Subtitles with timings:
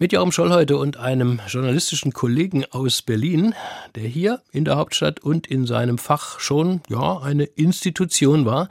[0.00, 3.56] Mit Joachim Scholl heute und einem journalistischen Kollegen aus Berlin,
[3.96, 8.68] der hier in der Hauptstadt und in seinem Fach schon, ja, eine Institution war.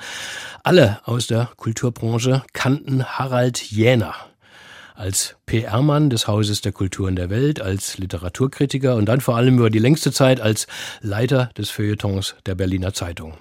[0.63, 4.15] Alle aus der Kulturbranche kannten Harald Jäner
[4.95, 9.69] als PR-Mann des Hauses der Kulturen der Welt, als Literaturkritiker und dann vor allem über
[9.69, 10.65] die längste Zeit als
[11.01, 13.33] Leiter des Feuilletons der Berliner Zeitung.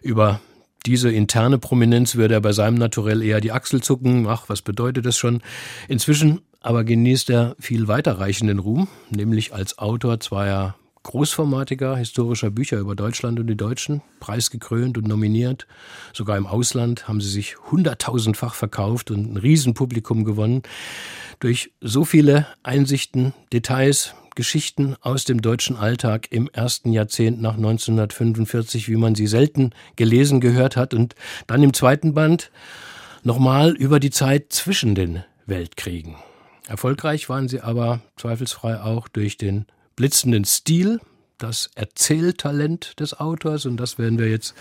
[0.00, 0.40] Über
[0.86, 4.26] diese interne Prominenz würde er bei seinem Naturell eher die Achsel zucken.
[4.28, 5.42] Ach, was bedeutet das schon?
[5.88, 12.94] Inzwischen aber genießt er viel weiterreichenden Ruhm, nämlich als Autor zweier großformatiger historischer Bücher über
[12.94, 15.66] Deutschland und die Deutschen, preisgekrönt und nominiert.
[16.12, 20.62] Sogar im Ausland haben sie sich hunderttausendfach verkauft und ein Riesenpublikum gewonnen.
[21.40, 28.88] Durch so viele Einsichten, Details, Geschichten aus dem deutschen Alltag im ersten Jahrzehnt nach 1945,
[28.88, 30.94] wie man sie selten gelesen gehört hat.
[30.94, 31.14] Und
[31.46, 32.50] dann im zweiten Band
[33.22, 36.16] nochmal über die Zeit zwischen den Weltkriegen.
[36.68, 39.66] Erfolgreich waren sie aber zweifelsfrei auch durch den
[39.96, 41.00] blitzenden Stil,
[41.38, 44.54] das Erzähltalent des Autors und das werden wir jetzt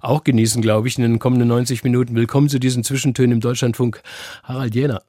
[0.00, 2.14] auch genießen, glaube ich, in den kommenden 90 Minuten.
[2.14, 4.02] Willkommen zu diesen Zwischentönen im Deutschlandfunk.
[4.42, 5.02] Harald Jäner.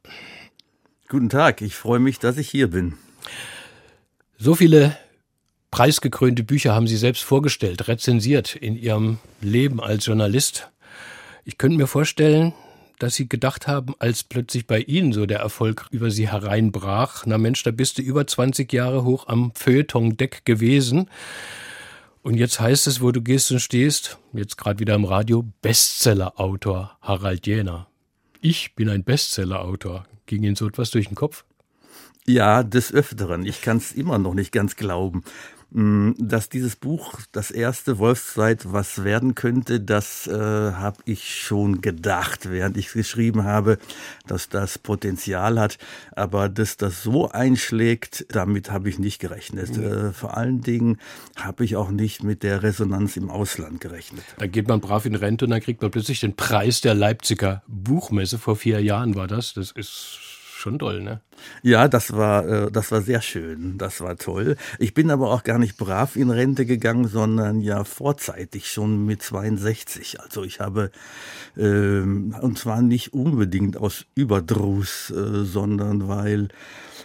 [1.08, 2.94] Guten Tag, ich freue mich, dass ich hier bin.
[4.42, 4.96] So viele
[5.70, 10.72] preisgekrönte Bücher haben Sie selbst vorgestellt, rezensiert in Ihrem Leben als Journalist.
[11.44, 12.54] Ich könnte mir vorstellen,
[13.00, 17.38] dass Sie gedacht haben, als plötzlich bei Ihnen so der Erfolg über Sie hereinbrach, na
[17.38, 21.10] Mensch, da bist du über 20 Jahre hoch am Feuilleton-Deck gewesen.
[22.22, 26.98] Und jetzt heißt es, wo du gehst und stehst, jetzt gerade wieder im Radio, Bestseller-Autor
[27.02, 27.88] Harald Jäner.
[28.40, 30.06] Ich bin ein Bestseller-Autor.
[30.28, 31.44] Ging Ihnen so etwas durch den Kopf?
[32.26, 33.46] Ja, des Öfteren.
[33.46, 35.24] Ich kann es immer noch nicht ganz glauben.
[35.72, 41.82] Mm, dass dieses Buch, das erste Wolfszeit, was werden könnte, das äh, habe ich schon
[41.82, 43.78] gedacht, während ich es geschrieben habe,
[44.26, 45.78] dass das Potenzial hat.
[46.16, 49.78] Aber dass das so einschlägt, damit habe ich nicht gerechnet.
[49.78, 49.84] Mhm.
[49.84, 50.98] Äh, vor allen Dingen
[51.36, 54.24] habe ich auch nicht mit der Resonanz im Ausland gerechnet.
[54.40, 57.62] Da geht man brav in Rente und dann kriegt man plötzlich den Preis der Leipziger
[57.68, 58.40] Buchmesse.
[58.40, 59.54] Vor vier Jahren war das.
[59.54, 60.29] Das ist
[60.60, 61.22] schon toll, ne?
[61.64, 63.78] Ja, das war, äh, das war sehr schön.
[63.78, 64.58] Das war toll.
[64.78, 69.24] Ich bin aber auch gar nicht brav in Rente gegangen, sondern ja vorzeitig schon mit
[69.24, 70.20] 62.
[70.20, 70.92] Also ich habe,
[71.58, 76.50] ähm, und zwar nicht unbedingt aus Überdruss, äh, sondern weil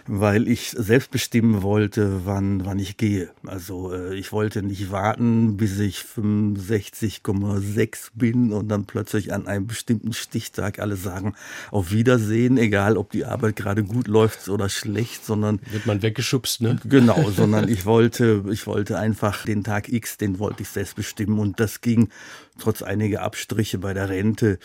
[0.07, 3.29] weil ich selbst bestimmen wollte, wann, wann ich gehe.
[3.45, 9.67] Also äh, ich wollte nicht warten, bis ich 65,6 bin und dann plötzlich an einem
[9.67, 11.35] bestimmten Stichtag alle sagen,
[11.71, 15.59] auf Wiedersehen, egal ob die Arbeit gerade gut läuft oder schlecht, sondern...
[15.71, 16.79] Wird man weggeschubst, ne?
[16.85, 21.39] Genau, sondern ich wollte, ich wollte einfach den Tag X, den wollte ich selbst bestimmen
[21.39, 22.09] und das ging
[22.57, 24.59] trotz einiger Abstriche bei der Rente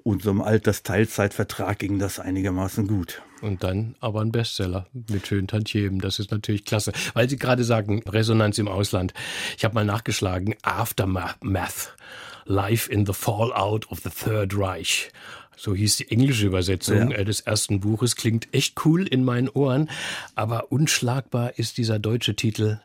[0.00, 3.22] unserem Altersteilzeitvertrag ging das einigermaßen gut.
[3.40, 6.00] Und dann aber ein Bestseller mit schönen Tantiemen.
[6.00, 6.92] Das ist natürlich klasse.
[7.14, 9.14] Weil Sie gerade sagen, Resonanz im Ausland.
[9.56, 11.96] Ich habe mal nachgeschlagen, Aftermath.
[12.44, 15.10] Life in the Fallout of the Third Reich.
[15.56, 17.18] So hieß die englische Übersetzung ja.
[17.18, 18.16] Äh, des ersten Buches.
[18.16, 19.90] Klingt echt cool in meinen Ohren.
[20.34, 22.80] Aber unschlagbar ist dieser deutsche Titel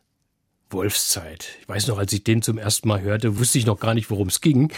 [0.69, 1.57] Wolfszeit.
[1.61, 4.09] Ich weiß noch, als ich den zum ersten Mal hörte, wusste ich noch gar nicht,
[4.09, 4.71] worum es ging,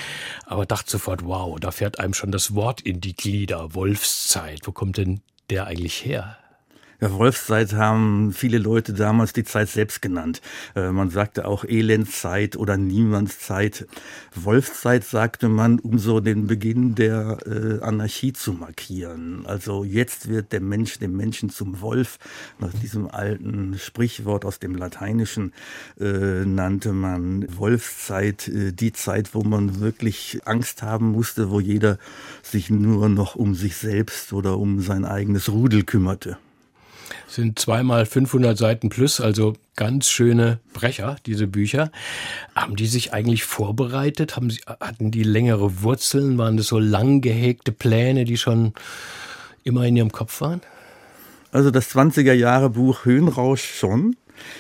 [0.46, 3.74] aber dachte sofort, wow, da fährt einem schon das Wort in die Glieder.
[3.74, 4.62] Wolfszeit.
[4.66, 6.38] Wo kommt denn der eigentlich her?
[7.00, 10.42] Ja, Wolfszeit haben viele Leute damals die Zeit selbst genannt.
[10.76, 13.86] Äh, man sagte auch Elendszeit oder Niemandszeit.
[14.34, 19.46] Wolfszeit sagte man, um so den Beginn der äh, Anarchie zu markieren.
[19.46, 22.18] Also jetzt wird der Mensch dem Menschen zum Wolf.
[22.58, 25.54] Nach diesem alten Sprichwort aus dem Lateinischen
[26.00, 32.00] äh, nannte man Wolfszeit äh, die Zeit, wo man wirklich Angst haben musste, wo jeder
[32.42, 36.40] sich nur noch um sich selbst oder um sein eigenes Rudel kümmerte
[37.28, 41.92] sind zweimal 500 Seiten plus, also ganz schöne Brecher, diese Bücher.
[42.56, 44.36] Haben die sich eigentlich vorbereitet?
[44.36, 46.38] Haben sie, hatten die längere Wurzeln?
[46.38, 48.74] Waren das so lang gehegte Pläne, die schon
[49.64, 50.62] immer in ihrem Kopf waren?
[51.52, 54.16] Also das 20er Jahre Buch Höhenrausch schon.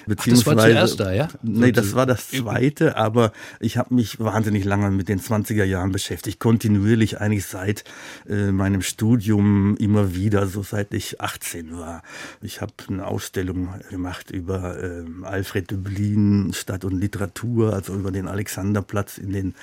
[0.05, 1.27] Beziehungsweise, Ach, das war zuerst da, ja?
[1.41, 5.91] Nee, das war das zweite, aber ich habe mich wahnsinnig lange mit den 20er Jahren
[5.91, 7.83] beschäftigt, kontinuierlich eigentlich seit
[8.27, 12.03] äh, meinem Studium immer wieder, so seit ich 18 war.
[12.41, 18.27] Ich habe eine Ausstellung gemacht über äh, Alfred Döblin, Stadt und Literatur, also über den
[18.27, 19.55] Alexanderplatz in den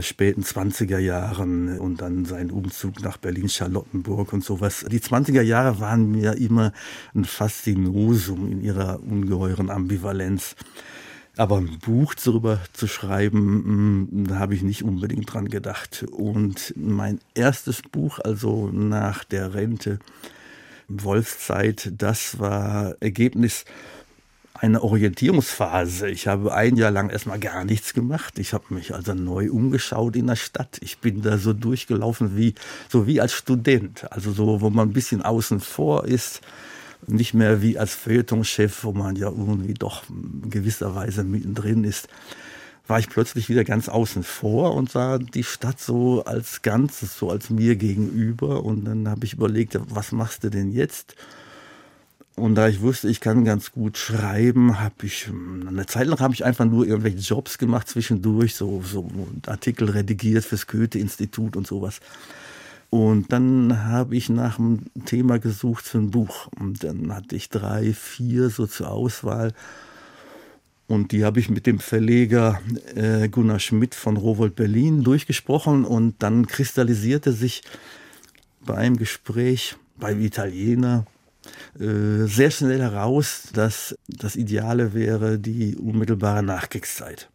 [0.00, 4.84] späten 20er Jahren und dann sein Umzug nach Berlin-Charlottenburg und sowas.
[4.90, 6.72] Die 20er Jahre waren mir immer
[7.14, 10.56] ein Faszinosum in ihrer ungeheuren Ambivalenz.
[11.36, 16.04] Aber ein Buch darüber zu schreiben, hm, da habe ich nicht unbedingt dran gedacht.
[16.12, 19.98] Und mein erstes Buch, also nach der Rente,
[20.86, 23.64] Wolfszeit, das war Ergebnis
[24.64, 26.08] eine Orientierungsphase.
[26.08, 28.38] Ich habe ein Jahr lang erstmal gar nichts gemacht.
[28.38, 30.78] Ich habe mich also neu umgeschaut in der Stadt.
[30.80, 32.54] Ich bin da so durchgelaufen wie,
[32.88, 34.10] so wie als Student.
[34.10, 36.40] Also so, wo man ein bisschen außen vor ist.
[37.06, 40.04] Nicht mehr wie als Feuilletonchef, wo man ja irgendwie doch
[40.48, 42.08] gewisserweise mittendrin ist
[42.86, 47.30] war ich plötzlich wieder ganz außen vor und sah die Stadt so als Ganzes, so
[47.30, 48.62] als mir gegenüber.
[48.62, 51.14] Und dann habe ich überlegt, was machst du denn jetzt?
[52.36, 56.34] Und da ich wusste, ich kann ganz gut schreiben, habe ich eine Zeit lang habe
[56.34, 59.08] ich einfach nur irgendwelche Jobs gemacht zwischendurch, so, so
[59.46, 62.00] Artikel redigiert fürs Goethe-Institut und sowas.
[62.90, 66.48] Und dann habe ich nach einem Thema gesucht für ein Buch.
[66.58, 69.52] Und dann hatte ich drei, vier so zur Auswahl.
[70.86, 72.60] Und die habe ich mit dem Verleger
[72.94, 75.84] äh, Gunnar Schmidt von Rowold Berlin durchgesprochen.
[75.84, 77.62] Und dann kristallisierte sich
[78.64, 81.04] bei einem Gespräch beim Italiener
[81.74, 87.28] sehr schnell heraus, dass das Ideale wäre die unmittelbare Nachkriegszeit.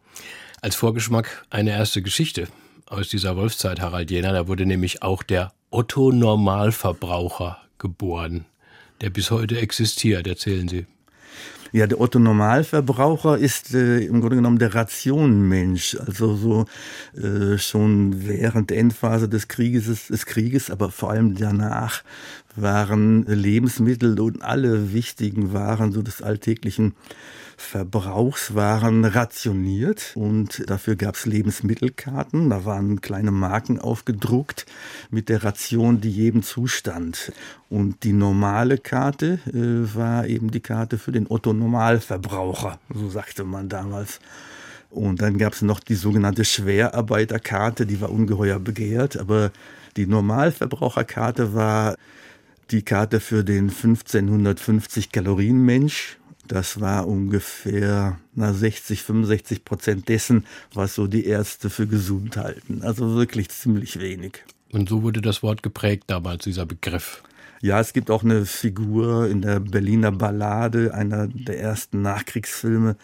[0.62, 2.48] Als Vorgeschmack eine erste Geschichte
[2.86, 4.32] aus dieser Wolfszeit, Harald Jena.
[4.32, 8.44] Da wurde nämlich auch der Otto Normalverbraucher geboren,
[9.00, 10.26] der bis heute existiert.
[10.26, 10.86] Erzählen Sie.
[11.72, 15.96] Ja, der Otto Normalverbraucher ist äh, im Grunde genommen der Rationenmensch.
[16.04, 16.64] Also so
[17.16, 22.02] äh, schon während der Endphase des Krieges, des Krieges, aber vor allem danach
[22.56, 26.94] waren Lebensmittel und alle wichtigen Waren so des alltäglichen
[27.60, 32.50] Verbrauchswaren rationiert und dafür gab es Lebensmittelkarten.
[32.50, 34.66] Da waren kleine Marken aufgedruckt
[35.10, 37.32] mit der Ration, die jedem zustand.
[37.68, 43.44] Und die normale Karte äh, war eben die Karte für den Otto Normalverbraucher, so sagte
[43.44, 44.20] man damals.
[44.88, 49.52] Und dann gab es noch die sogenannte Schwerarbeiterkarte, die war ungeheuer begehrt, aber
[49.96, 51.94] die Normalverbraucherkarte war
[52.70, 56.19] die Karte für den 1550 Kalorien Mensch.
[56.50, 62.82] Das war ungefähr na, 60, 65 Prozent dessen, was so die Ärzte für gesund halten.
[62.82, 64.42] Also wirklich ziemlich wenig.
[64.72, 67.22] Und so wurde das Wort geprägt damals, dieser Begriff.
[67.60, 72.96] Ja, es gibt auch eine Figur in der Berliner Ballade, einer der ersten Nachkriegsfilme,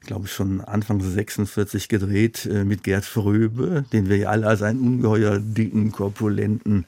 [0.00, 4.62] glaube ich, schon Anfang 46 gedreht äh, mit Gerd Fröbe, den wir ja alle als
[4.62, 6.86] einen ungeheuer dicken, korpulenten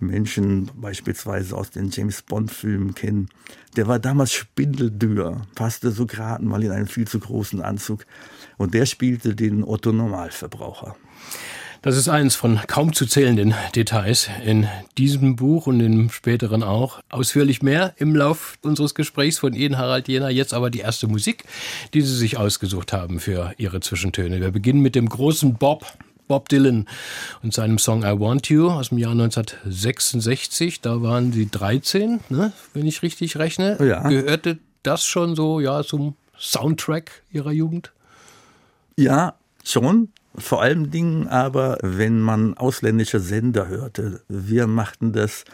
[0.00, 3.28] Menschen beispielsweise aus den James Bond-Filmen kennen.
[3.76, 8.04] Der war damals spindeldürr, passte so gerade mal in einen viel zu großen Anzug.
[8.56, 10.96] Und der spielte den Otto Normalverbraucher.
[11.82, 14.66] Das ist eines von kaum zu zählenden Details in
[14.98, 17.00] diesem Buch und im späteren auch.
[17.10, 20.30] Ausführlich mehr im Lauf unseres Gesprächs von Ihnen, Harald Jena.
[20.30, 21.44] Jetzt aber die erste Musik,
[21.94, 24.40] die Sie sich ausgesucht haben für Ihre Zwischentöne.
[24.40, 25.86] Wir beginnen mit dem großen Bob.
[26.28, 26.86] Bob Dylan
[27.44, 30.80] und seinem Song I Want You aus dem Jahr 1966.
[30.80, 33.78] Da waren Sie 13, ne, wenn ich richtig rechne.
[33.80, 34.08] Ja.
[34.08, 37.92] Gehörte das schon so ja zum Soundtrack Ihrer Jugend?
[38.96, 40.08] Ja, schon.
[40.38, 44.20] Vor allen Dingen aber, wenn man ausländische Sender hörte.
[44.28, 45.44] Wir machten das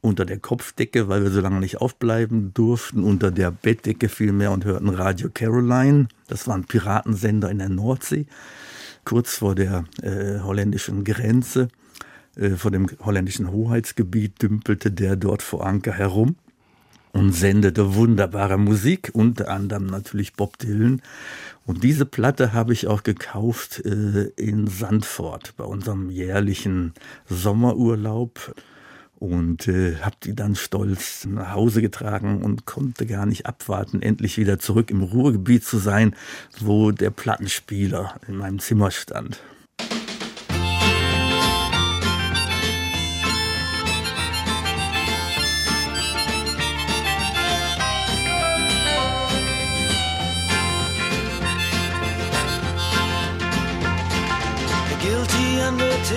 [0.00, 4.64] unter der Kopfdecke, weil wir so lange nicht aufbleiben durften, unter der Bettdecke vielmehr und
[4.64, 6.08] hörten Radio Caroline.
[6.28, 8.26] Das war ein Piratensender in der Nordsee,
[9.04, 11.68] kurz vor der äh, holländischen Grenze.
[12.36, 16.36] Äh, vor dem holländischen Hoheitsgebiet dümpelte der dort vor Anker herum
[17.16, 21.00] und sendete wunderbare Musik, unter anderem natürlich Bob Dylan.
[21.64, 26.92] Und diese Platte habe ich auch gekauft äh, in Sandford bei unserem jährlichen
[27.26, 28.54] Sommerurlaub
[29.18, 34.36] und äh, habe die dann stolz nach Hause getragen und konnte gar nicht abwarten, endlich
[34.36, 36.14] wieder zurück im Ruhrgebiet zu sein,
[36.60, 39.40] wo der Plattenspieler in meinem Zimmer stand.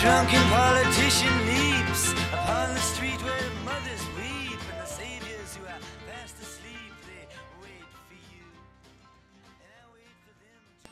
[0.00, 1.39] Drunken politician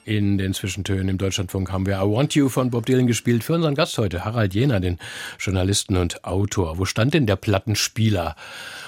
[0.08, 3.52] In den Zwischentönen im Deutschlandfunk haben wir I Want You von Bob Dylan gespielt für
[3.52, 4.96] unseren Gast heute, Harald Jehner, den
[5.38, 6.78] Journalisten und Autor.
[6.78, 8.34] Wo stand denn der Plattenspieler,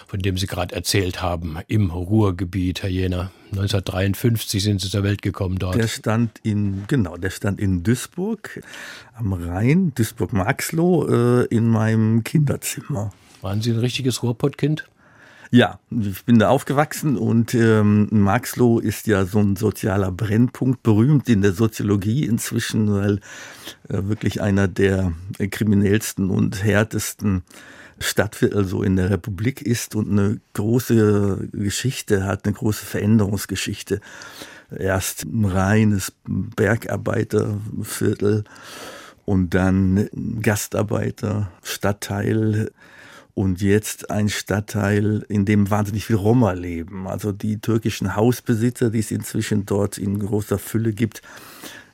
[0.07, 3.33] von dem Sie gerade erzählt haben, im Ruhrgebiet, Herr Jehner?
[3.51, 5.75] 1953 sind Sie zur Welt gekommen dort.
[5.75, 8.63] Der stand in, genau, der stand in Duisburg
[9.13, 13.13] am Rhein, Duisburg-Marxloh, äh, in meinem Kinderzimmer.
[13.43, 14.89] Waren Sie ein richtiges Ruhrpottkind?
[15.53, 21.29] Ja, ich bin da aufgewachsen und ähm, Marxloh ist ja so ein sozialer Brennpunkt, berühmt
[21.29, 23.17] in der Soziologie inzwischen, weil
[23.89, 25.13] äh, wirklich einer der
[25.51, 27.43] kriminellsten und härtesten
[27.99, 34.01] Stadtviertel so in der Republik ist und eine große Geschichte hat, eine große Veränderungsgeschichte.
[34.71, 38.45] Erst ein reines Bergarbeiterviertel
[39.25, 40.09] und dann
[40.41, 42.71] Gastarbeiter, Stadtteil
[43.35, 47.07] und jetzt ein Stadtteil, in dem wahnsinnig viel Roma leben.
[47.07, 51.23] Also die türkischen Hausbesitzer, die es inzwischen dort in großer Fülle gibt,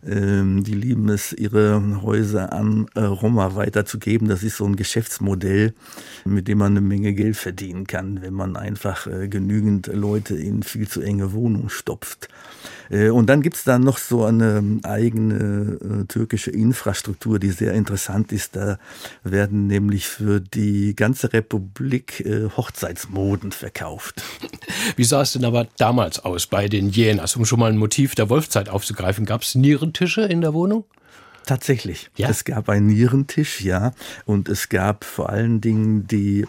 [0.06, 4.28] ähm, die lieben es, ihre Häuser an äh, Roma weiterzugeben.
[4.28, 5.74] Das ist so ein Geschäftsmodell,
[6.24, 10.62] mit dem man eine Menge Geld verdienen kann, wenn man einfach äh, genügend Leute in
[10.62, 12.28] viel zu enge Wohnungen stopft.
[12.90, 18.32] Äh, und dann gibt's da noch so eine eigene äh, türkische Infrastruktur, die sehr interessant
[18.32, 18.56] ist.
[18.56, 18.78] Da
[19.24, 24.22] werden nämlich für die ganze Republik äh, Hochzeitsmoden verkauft.
[24.96, 27.36] Wie sah es denn aber damals aus bei den Jänas?
[27.36, 30.84] Um schon mal ein Motiv der Wolfzeit aufzugreifen, gab es Nierentische in der Wohnung?
[31.46, 32.10] Tatsächlich.
[32.16, 32.28] Ja?
[32.28, 33.92] Es gab einen Nierentisch, ja.
[34.24, 36.44] Und es gab vor allen Dingen die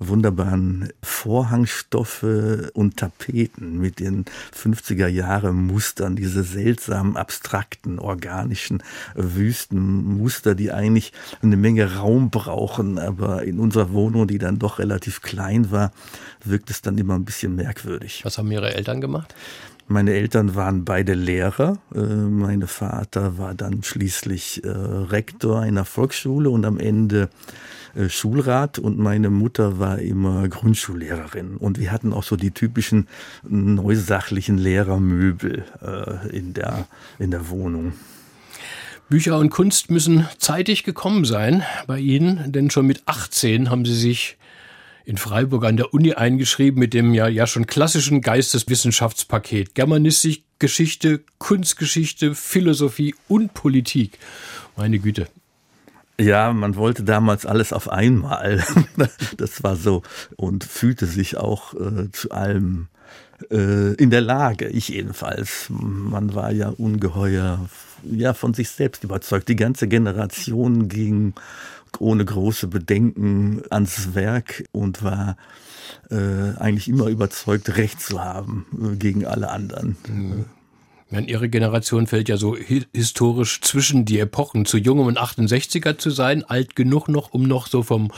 [0.00, 2.26] wunderbaren Vorhangstoffe
[2.72, 4.24] und Tapeten mit den
[4.56, 8.82] 50er Jahre Mustern, diese seltsamen, abstrakten, organischen
[9.14, 15.20] Wüstenmuster, die eigentlich eine Menge Raum brauchen, aber in unserer Wohnung, die dann doch relativ
[15.22, 15.92] klein war,
[16.44, 18.22] wirkt es dann immer ein bisschen merkwürdig.
[18.24, 19.34] Was haben Ihre Eltern gemacht?
[19.86, 21.78] Meine Eltern waren beide Lehrer.
[21.92, 27.28] Äh, Mein Vater war dann schließlich äh, Rektor einer Volksschule und am Ende
[28.08, 31.56] Schulrat und meine Mutter war immer Grundschullehrerin.
[31.56, 33.08] Und wir hatten auch so die typischen
[33.42, 36.86] neusachlichen Lehrermöbel äh, in der,
[37.18, 37.92] in der Wohnung.
[39.08, 43.96] Bücher und Kunst müssen zeitig gekommen sein bei Ihnen, denn schon mit 18 haben Sie
[43.96, 44.36] sich
[45.04, 49.74] in Freiburg an der Uni eingeschrieben mit dem ja, ja schon klassischen Geisteswissenschaftspaket.
[49.74, 54.18] Germanistik, Geschichte, Kunstgeschichte, Philosophie und Politik.
[54.76, 55.26] Meine Güte.
[56.20, 58.62] Ja, man wollte damals alles auf einmal.
[59.36, 60.02] Das war so
[60.36, 62.88] und fühlte sich auch äh, zu allem
[63.50, 65.66] äh, in der Lage, ich jedenfalls.
[65.70, 67.68] Man war ja ungeheuer
[68.02, 69.48] ja, von sich selbst überzeugt.
[69.48, 71.34] Die ganze Generation ging
[71.98, 75.36] ohne große Bedenken ans Werk und war
[76.10, 79.96] äh, eigentlich immer überzeugt, Recht zu haben äh, gegen alle anderen.
[80.04, 80.59] Ich
[81.12, 84.64] meine, Ihre Generation fällt ja so hi historisch zwischen die Epochen.
[84.64, 88.10] Zu jung, um ein 68er zu sein, alt genug noch, um noch so vom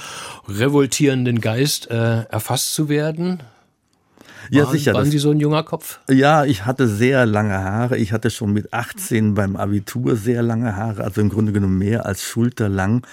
[0.48, 3.42] revoltierenden Geist äh, erfasst zu werden.
[4.52, 4.92] Ja, waren, sicher.
[4.92, 6.00] Waren Sie so ein junger Kopf?
[6.10, 7.96] Ja, ich hatte sehr lange Haare.
[7.96, 12.04] Ich hatte schon mit 18 beim Abitur sehr lange Haare, also im Grunde genommen mehr
[12.04, 13.06] als schulterlang.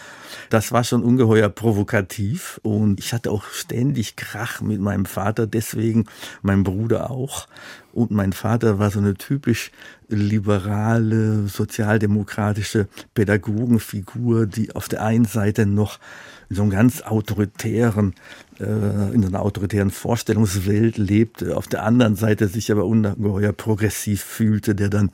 [0.49, 6.07] Das war schon ungeheuer provokativ und ich hatte auch ständig Krach mit meinem Vater, deswegen
[6.41, 7.47] mein Bruder auch.
[7.93, 9.71] Und mein Vater war so eine typisch
[10.09, 15.99] liberale, sozialdemokratische Pädagogenfigur, die auf der einen Seite noch
[16.49, 18.15] so einem ganz autoritären,
[18.59, 24.75] in so einer autoritären Vorstellungswelt lebte, auf der anderen Seite sich aber ungeheuer progressiv fühlte,
[24.75, 25.11] der dann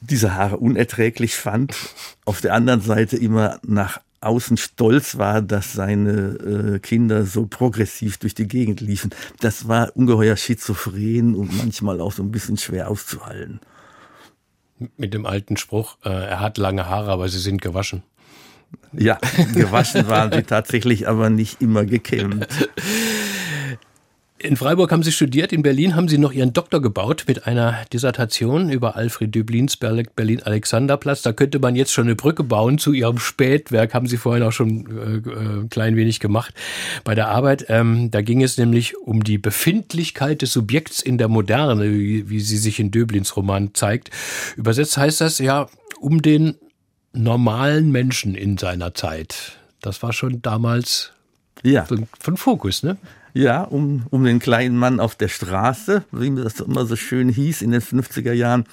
[0.00, 1.74] diese Haare unerträglich fand,
[2.24, 8.18] auf der anderen Seite immer nach außen stolz war, dass seine äh, Kinder so progressiv
[8.18, 9.10] durch die Gegend liefen.
[9.40, 13.60] Das war ungeheuer schizophren und manchmal auch so ein bisschen schwer auszuhalten.
[14.96, 18.02] Mit dem alten Spruch, äh, er hat lange Haare, aber sie sind gewaschen.
[18.92, 19.18] Ja,
[19.54, 22.46] gewaschen waren sie tatsächlich, aber nicht immer gekämmt.
[24.44, 27.78] In Freiburg haben Sie studiert, in Berlin haben Sie noch Ihren Doktor gebaut mit einer
[27.94, 31.22] Dissertation über Alfred Döblins Berlin-Alexanderplatz.
[31.22, 34.52] Da könnte man jetzt schon eine Brücke bauen zu Ihrem Spätwerk, haben Sie vorhin auch
[34.52, 36.52] schon äh, äh, ein klein wenig gemacht
[37.04, 37.64] bei der Arbeit.
[37.70, 42.40] Ähm, da ging es nämlich um die Befindlichkeit des Subjekts in der Moderne, wie, wie
[42.40, 44.10] sie sich in Döblins Roman zeigt.
[44.58, 45.68] Übersetzt heißt das ja
[46.00, 46.56] um den
[47.14, 49.58] normalen Menschen in seiner Zeit.
[49.80, 51.12] Das war schon damals
[51.62, 51.84] ja.
[51.84, 52.96] von, von Fokus, ne?
[53.32, 57.62] Ja, um, um den kleinen Mann auf der Straße, wie das immer so schön hieß
[57.62, 58.64] in den 50er Jahren.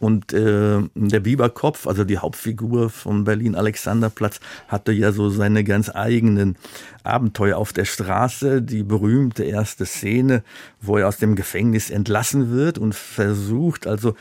[0.00, 6.56] Und äh, der Biberkopf, also die Hauptfigur vom Berlin-Alexanderplatz, hatte ja so seine ganz eigenen
[7.04, 8.62] Abenteuer auf der Straße.
[8.62, 10.42] Die berühmte erste Szene,
[10.80, 14.16] wo er aus dem Gefängnis entlassen wird und versucht also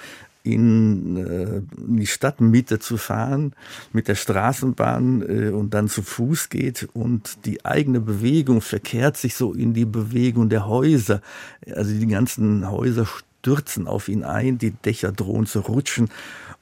[0.54, 3.54] in, äh, in die Stadtmitte zu fahren
[3.94, 9.36] mit der Straßenbahn äh, und dann zu Fuß geht und die eigene Bewegung verkehrt sich
[9.36, 11.22] so in die Bewegung der Häuser.
[11.74, 16.10] Also die ganzen Häuser stürzen auf ihn ein, die Dächer drohen zu rutschen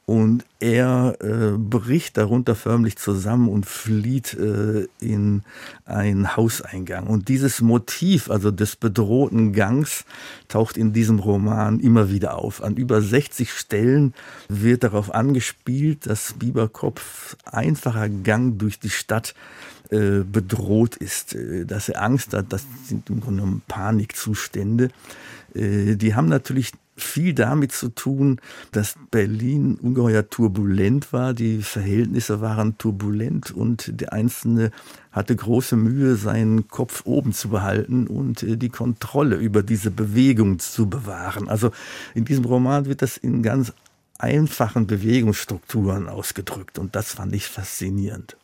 [0.08, 5.44] und er äh, bricht darunter förmlich zusammen und flieht äh, in
[5.86, 7.08] einen Hauseingang.
[7.08, 10.06] Und dieses Motiv, also des bedrohten Gangs,
[10.48, 12.64] taucht in diesem Roman immer wieder auf.
[12.64, 14.14] An über 60 Stellen
[14.48, 19.36] wird darauf angespielt, dass Bieberkopf einfacher Gang durch die Stadt
[19.90, 22.54] äh, bedroht ist, äh, dass er Angst hat.
[22.54, 24.88] Das sind im Grunde Panikzustände.
[25.54, 31.34] Äh, die haben natürlich viel damit zu tun, dass Berlin ungeheuer turbulent war.
[31.34, 34.72] Die Verhältnisse waren turbulent und der Einzelne
[35.12, 40.60] hatte große Mühe, seinen Kopf oben zu behalten und äh, die Kontrolle über diese Bewegung
[40.60, 41.48] zu bewahren.
[41.50, 41.72] Also
[42.16, 43.74] in diesem Roman wird das in ganz
[44.20, 48.36] einfachen Bewegungsstrukturen ausgedrückt und das fand ich faszinierend.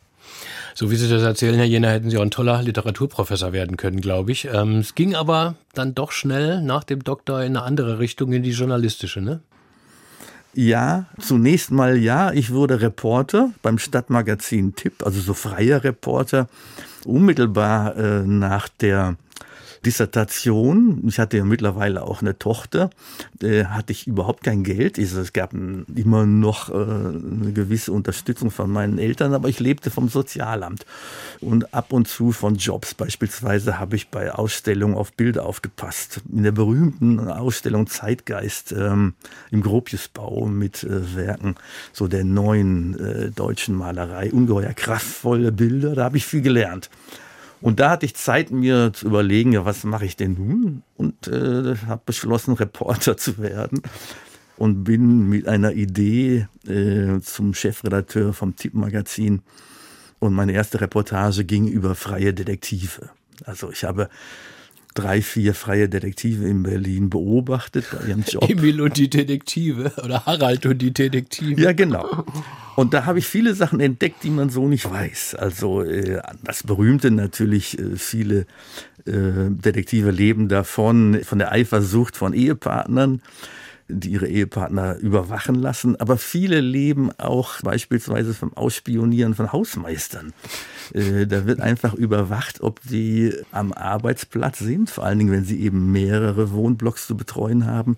[0.74, 4.00] So wie Sie das erzählen, Herr Jena, hätten Sie auch ein toller Literaturprofessor werden können,
[4.00, 4.48] glaube ich.
[4.52, 8.42] Ähm, es ging aber dann doch schnell nach dem Doktor in eine andere Richtung, in
[8.42, 9.40] die journalistische, ne?
[10.54, 12.32] Ja, zunächst mal ja.
[12.32, 16.48] Ich wurde Reporter beim Stadtmagazin Tipp, also so freier Reporter.
[17.04, 19.16] Unmittelbar äh, nach der
[19.84, 21.02] Dissertation.
[21.06, 22.90] Ich hatte ja mittlerweile auch eine Tochter,
[23.40, 24.98] äh, hatte ich überhaupt kein Geld.
[24.98, 30.08] Es gab immer noch äh, eine gewisse Unterstützung von meinen Eltern, aber ich lebte vom
[30.08, 30.84] Sozialamt
[31.40, 32.94] und ab und zu von Jobs.
[32.94, 36.20] Beispielsweise habe ich bei Ausstellungen auf Bilder aufgepasst.
[36.32, 39.14] In der berühmten Ausstellung Zeitgeist ähm,
[39.50, 41.56] im Gropiusbau mit äh, Werken
[41.92, 44.32] so der neuen äh, deutschen Malerei.
[44.32, 46.90] Ungeheuer kraftvolle Bilder, da habe ich viel gelernt.
[47.64, 50.82] Und da hatte ich Zeit, mir zu überlegen, ja, was mache ich denn nun?
[50.98, 53.80] Und äh, habe beschlossen, Reporter zu werden
[54.58, 59.40] und bin mit einer Idee äh, zum Chefredakteur vom Tippmagazin.
[60.18, 63.08] Und meine erste Reportage ging über freie Detektive.
[63.46, 64.10] Also ich habe
[64.94, 68.48] drei, vier freie Detektive in Berlin beobachtet bei ihrem Job.
[68.48, 71.60] Emil und die Detektive oder Harald und die Detektive.
[71.60, 72.24] Ja, genau.
[72.76, 75.34] Und da habe ich viele Sachen entdeckt, die man so nicht weiß.
[75.34, 78.46] Also äh, das Berühmte natürlich, äh, viele
[79.06, 83.20] äh, Detektive leben davon, von der Eifersucht von Ehepartnern
[83.88, 85.96] die ihre Ehepartner überwachen lassen.
[86.00, 90.32] Aber viele leben auch beispielsweise vom Ausspionieren von Hausmeistern.
[90.92, 95.60] Äh, da wird einfach überwacht, ob die am Arbeitsplatz sind, vor allen Dingen, wenn sie
[95.60, 97.96] eben mehrere Wohnblocks zu betreuen haben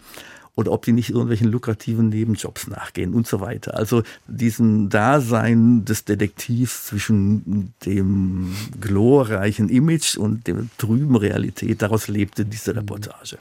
[0.57, 3.75] oder ob die nicht irgendwelchen lukrativen Nebenjobs nachgehen und so weiter.
[3.77, 12.46] Also diesen Dasein des Detektivs zwischen dem glorreichen Image und der trüben Realität, daraus lebte
[12.46, 13.37] diese Reportage.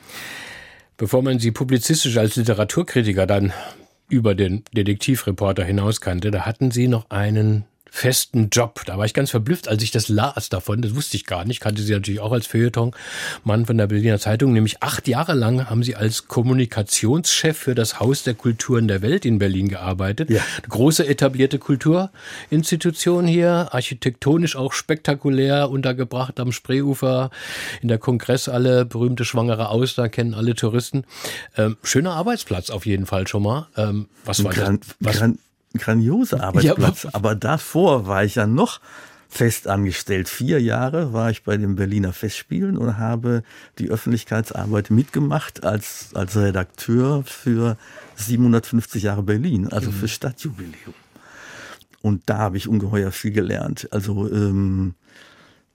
[0.98, 3.52] Bevor man sie publizistisch als Literaturkritiker dann
[4.08, 8.82] über den Detektivreporter hinaus kannte, da hatten sie noch einen festen Job.
[8.86, 10.82] Da war ich ganz verblüfft, als ich das las davon.
[10.82, 11.62] Das wusste ich gar nicht.
[11.62, 14.52] Kannte sie natürlich auch als Feuilleton-Mann von der Berliner Zeitung.
[14.52, 19.24] Nämlich acht Jahre lang haben sie als Kommunikationschef für das Haus der Kulturen der Welt
[19.24, 20.30] in Berlin gearbeitet.
[20.30, 20.42] Ja.
[20.58, 27.30] Eine große etablierte Kulturinstitution hier, architektonisch auch spektakulär untergebracht am Spreeufer,
[27.82, 31.06] in der Kongresshalle, berühmte Schwangere Auster, kennen alle Touristen.
[31.56, 33.68] Ähm, schöner Arbeitsplatz auf jeden Fall schon mal.
[33.78, 34.96] Ähm, was war Gran, das?
[35.00, 35.40] Was, Gran
[35.78, 37.04] grandioser Arbeitsplatz.
[37.04, 38.80] Ja, aber davor war ich ja noch
[39.28, 40.30] fest angestellt.
[40.30, 43.44] Vier Jahre war ich bei den Berliner Festspielen und habe
[43.80, 47.78] die Öffentlichkeitsarbeit mitgemacht als, als Redakteur für
[48.16, 50.94] 750 Jahre Berlin, also für Stadtjubiläum.
[52.02, 53.90] Und da habe ich ungeheuer viel gelernt.
[53.92, 54.94] Also ähm,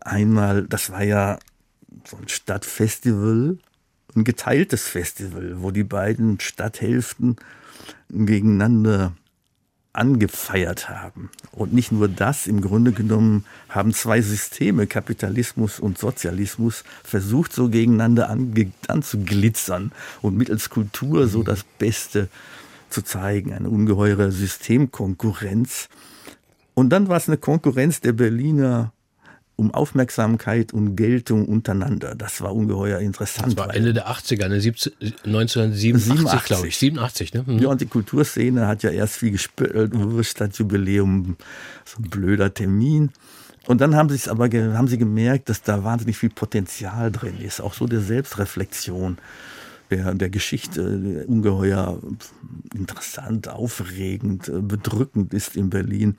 [0.01, 1.39] einmal, das war ja
[2.05, 3.59] so ein Stadtfestival,
[4.15, 7.37] ein geteiltes Festival, wo die beiden Stadthälften
[8.09, 9.13] gegeneinander
[9.93, 11.31] angefeiert haben.
[11.53, 17.69] Und nicht nur das, im Grunde genommen haben zwei Systeme, Kapitalismus und Sozialismus, versucht so
[17.69, 18.31] gegeneinander
[18.89, 22.29] anzuglitzern und mittels Kultur so das Beste
[22.89, 25.89] zu zeigen, eine ungeheure Systemkonkurrenz.
[26.75, 28.93] Und dann war es eine Konkurrenz der Berliner
[29.61, 32.15] um Aufmerksamkeit und Geltung untereinander.
[32.15, 33.49] Das war ungeheuer interessant.
[33.49, 34.55] Das war Ende der 80er, ne?
[34.55, 36.79] 1987, glaube ich.
[36.79, 37.45] 87, ne?
[37.47, 37.59] Mhm.
[37.59, 39.93] Ja, und die Kulturszene hat ja erst viel gespöttelt,
[40.25, 41.37] statt Jubiläum,
[41.85, 43.11] so ein blöder Termin.
[43.67, 47.39] Und dann haben sie es aber haben sie gemerkt, dass da wahnsinnig viel Potenzial drin
[47.39, 49.19] ist, auch so der Selbstreflexion
[49.91, 52.01] der, der Geschichte ungeheuer
[52.75, 56.17] interessant, aufregend, bedrückend ist in Berlin.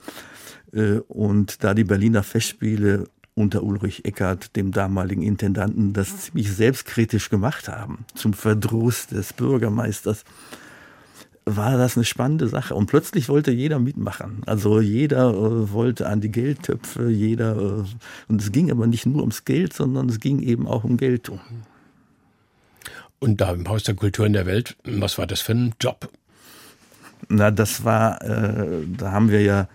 [0.72, 7.30] Äh, und da die Berliner Festspiele unter Ulrich Eckert, dem damaligen Intendanten, das ziemlich selbstkritisch
[7.30, 10.24] gemacht haben, zum Verdruss des Bürgermeisters,
[11.44, 12.74] war das eine spannende Sache.
[12.74, 14.42] Und plötzlich wollte jeder mitmachen.
[14.46, 17.56] Also jeder äh, wollte an die Geldtöpfe, jeder.
[17.56, 17.84] Äh,
[18.28, 21.40] und es ging aber nicht nur ums Geld, sondern es ging eben auch um Geltung.
[23.18, 26.10] Und da im Haus der Kultur in der Welt, was war das für ein Job?
[27.28, 29.68] Na, das war, äh, da haben wir ja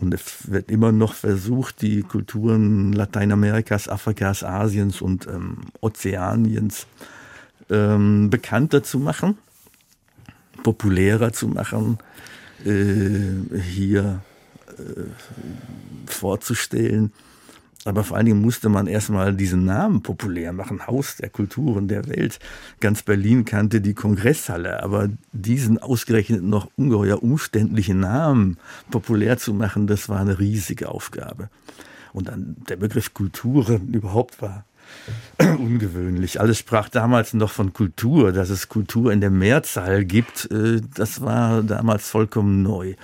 [0.00, 6.86] und es wird immer noch versucht, die Kulturen Lateinamerikas, Afrikas, Asiens und ähm, Ozeaniens
[7.68, 9.36] ähm, bekannter zu machen,
[10.62, 11.98] populärer zu machen,
[12.64, 14.22] äh, hier
[14.78, 15.02] äh,
[16.06, 17.12] vorzustellen.
[17.86, 22.06] Aber vor allen Dingen musste man erstmal diesen Namen populär machen, Haus der Kulturen der
[22.08, 22.38] Welt.
[22.80, 28.58] Ganz Berlin kannte die Kongresshalle, aber diesen ausgerechnet noch ungeheuer umständlichen Namen
[28.90, 31.48] populär zu machen, das war eine riesige Aufgabe.
[32.12, 34.64] Und dann der Begriff Kulturen überhaupt war
[35.38, 36.40] ungewöhnlich.
[36.40, 40.50] Alles sprach damals noch von Kultur, dass es Kultur in der Mehrzahl gibt.
[40.50, 42.94] Äh, das war damals vollkommen neu.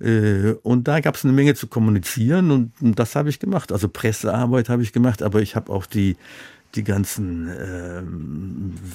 [0.00, 3.72] Äh, und da gab es eine Menge zu kommunizieren und das habe ich gemacht.
[3.72, 6.16] Also Pressearbeit habe ich gemacht, aber ich habe auch die,
[6.74, 8.02] die ganzen äh,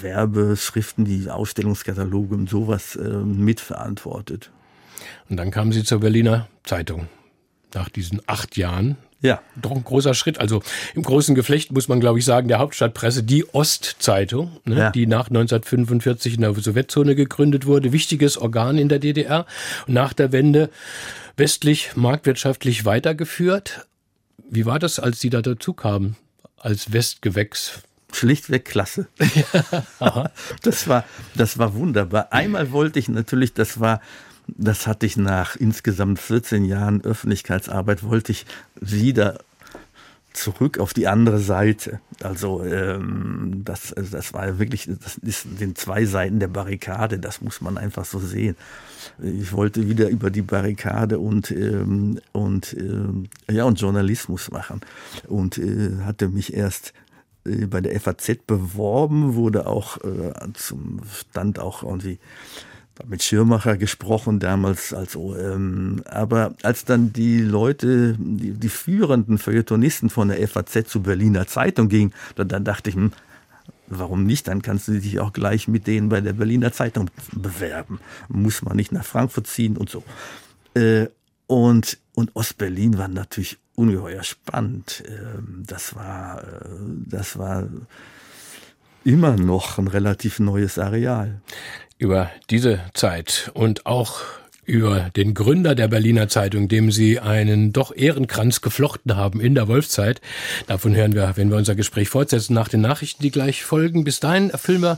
[0.01, 4.51] Werbeschriften, die Ausstellungskataloge und sowas äh, mitverantwortet.
[5.29, 7.07] Und dann kamen Sie zur Berliner Zeitung
[7.73, 9.41] nach diesen acht Jahren ja.
[9.55, 10.39] Doch ein großer Schritt.
[10.39, 10.63] Also
[10.95, 14.89] im großen Geflecht muss man, glaube ich, sagen, der Hauptstadtpresse, die Ostzeitung, ne, ja.
[14.89, 19.45] die nach 1945 in der Sowjetzone gegründet wurde, wichtiges Organ in der DDR
[19.87, 20.69] und nach der Wende
[21.37, 23.87] westlich marktwirtschaftlich weitergeführt.
[24.49, 26.17] Wie war das, als Sie da dazu kamen,
[26.57, 27.83] als Westgewächs?
[28.13, 29.07] schlichtweg klasse.
[30.63, 31.05] das war,
[31.35, 32.33] das war wunderbar.
[32.33, 34.01] Einmal wollte ich natürlich, das war
[34.57, 38.45] das hatte ich nach insgesamt 14 Jahren Öffentlichkeitsarbeit, wollte ich
[38.79, 39.39] wieder
[40.33, 41.99] zurück auf die andere Seite.
[42.21, 47.61] Also ähm, das, das war wirklich, das ist den zwei Seiten der Barrikade, das muss
[47.61, 48.55] man einfach so sehen.
[49.21, 54.81] Ich wollte wieder über die Barrikade und, ähm, und, ähm, ja, und Journalismus machen
[55.27, 56.93] und äh, hatte mich erst
[57.45, 62.19] äh, bei der FAZ beworben, wurde auch äh, zum Stand auch irgendwie
[63.07, 70.09] mit Schirmacher gesprochen damals, also, ähm, aber als dann die Leute, die, die führenden Feuilletonisten
[70.09, 73.11] von der FAZ zur Berliner Zeitung gingen, dann, dann dachte ich, hm,
[73.87, 74.47] warum nicht?
[74.47, 77.99] Dann kannst du dich auch gleich mit denen bei der Berliner Zeitung bewerben.
[78.29, 80.03] Muss man nicht nach Frankfurt ziehen und so.
[80.73, 81.07] Äh,
[81.47, 85.03] und, und Ostberlin war natürlich ungeheuer spannend.
[85.07, 86.47] Ähm, das war, äh,
[87.07, 87.67] das war
[89.03, 91.41] immer noch ein relativ neues Areal
[92.01, 94.21] über diese Zeit und auch
[94.65, 99.67] über den Gründer der Berliner Zeitung, dem Sie einen doch Ehrenkranz geflochten haben in der
[99.67, 100.19] Wolfzeit.
[100.65, 104.03] Davon hören wir, wenn wir unser Gespräch fortsetzen, nach den Nachrichten, die gleich folgen.
[104.03, 104.97] Bis dahin erfüllen wir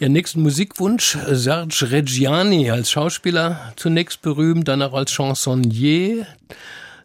[0.00, 1.16] Ihren nächsten Musikwunsch.
[1.28, 6.26] Serge Reggiani als Schauspieler zunächst berühmt, dann auch als Chansonnier.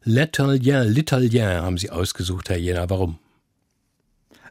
[0.05, 2.89] L'Italien, l'Italien haben Sie ausgesucht, Herr Jena.
[2.89, 3.19] Warum?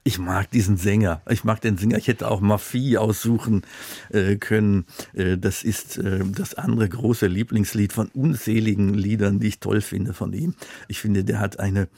[0.06, 1.22] Ich mag diesen Sänger.
[1.30, 1.96] Ich mag den Sänger.
[1.96, 3.62] Ich hätte auch Mafie aussuchen
[4.10, 4.84] äh, können.
[5.14, 10.12] Äh, das ist äh, das andere große Lieblingslied von unzähligen Liedern, die ich toll finde
[10.12, 10.54] von ihm.
[10.88, 11.88] Ich finde, der hat eine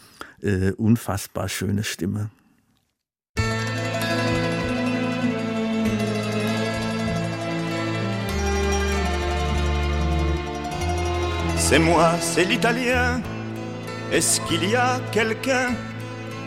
[0.41, 2.31] äh, unfassbar schöne Stimme.
[11.59, 13.21] C'est moi, c'est l'italien.
[14.13, 15.75] Est-ce qu'il y a quelqu'un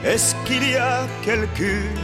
[0.03, 1.99] Est-ce qu'il y a quelqu'une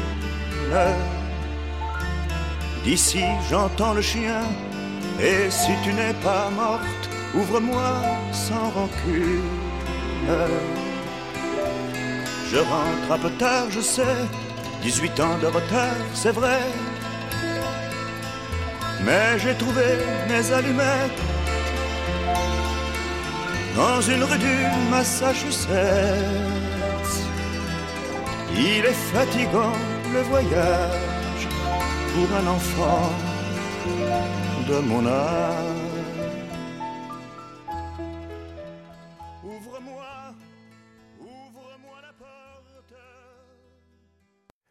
[2.84, 3.24] D'ici?
[3.50, 4.42] J'entends le chien,
[5.20, 9.42] et si tu n'es pas morte, ouvre-moi sans rancune.
[12.52, 14.18] Je rentre un peu tard, je sais,
[14.82, 16.60] 18 ans de retard, c'est vrai.
[19.06, 19.86] Mais j'ai trouvé
[20.28, 21.22] mes allumettes
[23.76, 24.58] dans une rue du
[24.92, 26.75] Massachusetts.
[28.54, 29.74] Il est fatigant
[30.14, 31.48] le voyage
[32.14, 33.12] pour un enfant
[34.68, 35.85] de mon âge.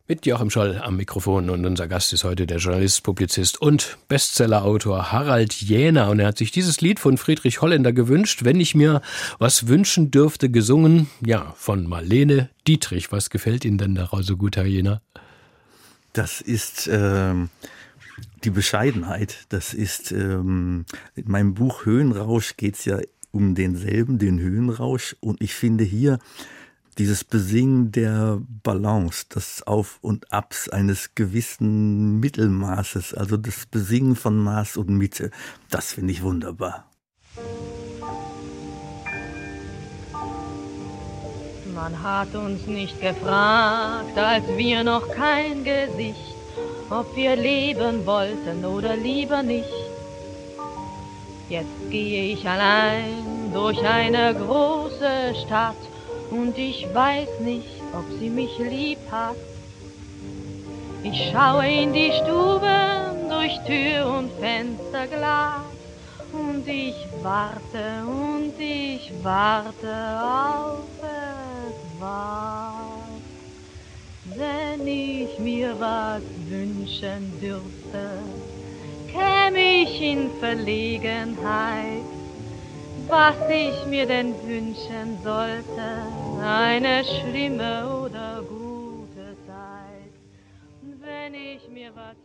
[0.06, 5.12] Mit Joachim Scholl am Mikrofon und unser Gast ist heute der Journalist, Publizist und Bestsellerautor
[5.12, 9.00] Harald Jäner und er hat sich dieses Lied von Friedrich Holländer gewünscht, wenn ich mir
[9.38, 13.12] was wünschen dürfte, gesungen, ja, von Marlene Dietrich.
[13.12, 15.00] Was gefällt Ihnen denn daraus so gut, Herr Jäner?
[16.12, 17.48] Das ist ähm,
[18.44, 19.46] die Bescheidenheit.
[19.48, 22.98] Das ist ähm, in meinem Buch Höhenrausch geht es ja
[23.30, 26.18] um denselben, den Höhenrausch und ich finde hier
[26.94, 34.37] dieses Besingen der Balance, das Auf und Abs eines gewissen Mittelmaßes, also das Besingen von
[34.37, 35.30] Maß und Mitte,
[35.70, 36.87] das finde ich wunderbar.
[41.74, 46.37] Man hat uns nicht gefragt, als wir noch kein Gesicht,
[46.88, 49.68] ob wir leben wollten oder lieber nicht.
[51.48, 55.76] Jetzt gehe ich allein durch eine große Stadt
[56.34, 59.36] und ich weiß nicht, ob sie mich lieb hat.
[61.02, 65.62] Ich schaue in die Stube durch Tür und Fensterglas
[66.32, 71.44] und ich warte und ich warte auf etwas.
[74.36, 78.18] Wenn ich mir was wünschen dürfte,
[79.12, 82.13] käme ich in Verlegenheit
[83.08, 86.06] was ich mir denn wünschen sollte,
[86.42, 90.12] eine schlimme oder gute Zeit.
[91.00, 92.23] Wenn ich mir was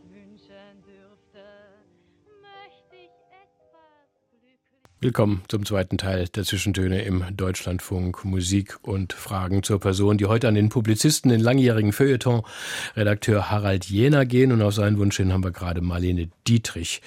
[5.02, 10.46] Willkommen zum zweiten Teil der Zwischentöne im Deutschlandfunk Musik und Fragen zur Person, die heute
[10.46, 12.42] an den Publizisten, den langjährigen Feuilleton,
[12.96, 17.00] Redakteur Harald Jäner gehen und auf seinen Wunsch hin haben wir gerade Marlene Dietrich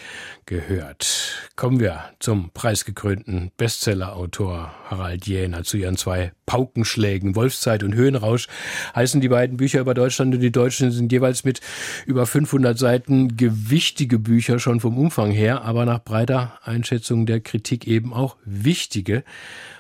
[0.48, 1.52] gehört.
[1.56, 7.36] Kommen wir zum preisgekrönten Bestsellerautor Harald Jäner zu ihren zwei Paukenschlägen.
[7.36, 8.48] Wolfszeit und Höhenrausch
[8.96, 11.62] heißen die beiden Bücher über Deutschland und die Deutschen sind jeweils mit
[12.08, 17.83] über 500 Seiten gewichtige Bücher schon vom Umfang her, aber nach breiter Einschätzung der Kritik
[17.88, 19.24] eben auch wichtige,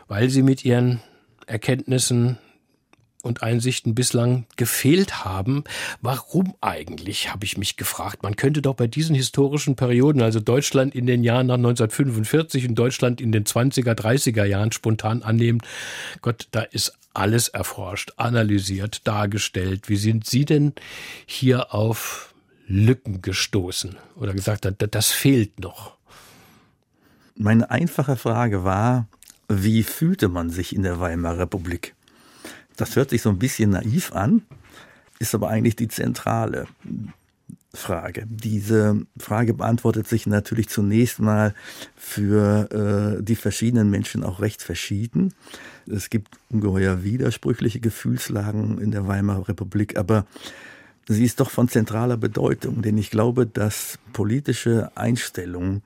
[0.08, 1.02] weil sie mit ihren
[1.48, 2.38] Erkenntnissen
[3.24, 5.64] und Einsichten bislang gefehlt haben.
[6.02, 8.22] Warum eigentlich, habe ich mich gefragt.
[8.22, 12.76] Man könnte doch bei diesen historischen Perioden, also Deutschland in den Jahren nach 1945 und
[12.76, 15.62] Deutschland in den 20er, 30er Jahren spontan annehmen,
[16.22, 19.88] Gott, da ist alles erforscht, analysiert, dargestellt.
[19.88, 20.74] Wie sind Sie denn
[21.26, 22.34] hier auf
[22.68, 25.98] Lücken gestoßen oder gesagt, das fehlt noch?
[27.36, 29.08] Meine einfache Frage war,
[29.48, 31.96] wie fühlte man sich in der Weimarer Republik?
[32.76, 34.44] Das hört sich so ein bisschen naiv an,
[35.20, 36.68] ist aber eigentlich die zentrale
[37.74, 38.26] Frage.
[38.28, 41.56] Diese Frage beantwortet sich natürlich zunächst mal
[41.96, 45.34] für äh, die verschiedenen Menschen auch recht verschieden.
[45.88, 50.28] Es gibt ungeheuer widersprüchliche Gefühlslagen in der Weimarer Republik, aber
[51.08, 55.82] sie ist doch von zentraler Bedeutung, denn ich glaube, dass politische Einstellungen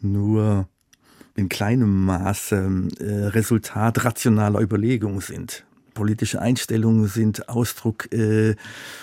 [0.00, 0.68] nur
[1.36, 5.64] in kleinem Maße äh, Resultat rationaler Überlegungen sind.
[5.94, 8.56] Politische Einstellungen sind Ausdruck äh,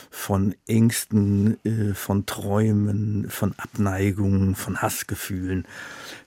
[0.10, 5.66] von Ängsten, äh, von Träumen, von Abneigungen, von Hassgefühlen,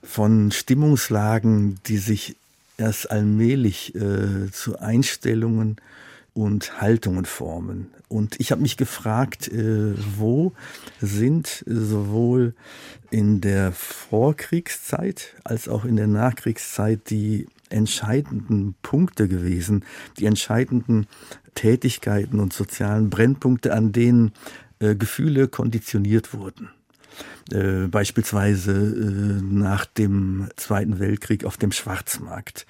[0.03, 2.35] von Stimmungslagen, die sich
[2.77, 5.77] erst allmählich äh, zu Einstellungen
[6.39, 7.91] und Haltungen formen.
[8.07, 10.53] Und ich habe mich gefragt, äh, wo
[11.01, 12.53] sind sowohl
[13.11, 19.85] in der Vorkriegszeit als auch in der Nachkriegszeit die entscheidenden Punkte gewesen,
[20.17, 21.07] die entscheidenden
[21.55, 24.31] Tätigkeiten und sozialen Brennpunkte, an denen
[24.79, 26.69] äh, Gefühle konditioniert wurden.
[27.51, 32.67] Äh, beispielsweise äh, nach dem Zweiten Weltkrieg auf dem Schwarzmarkt,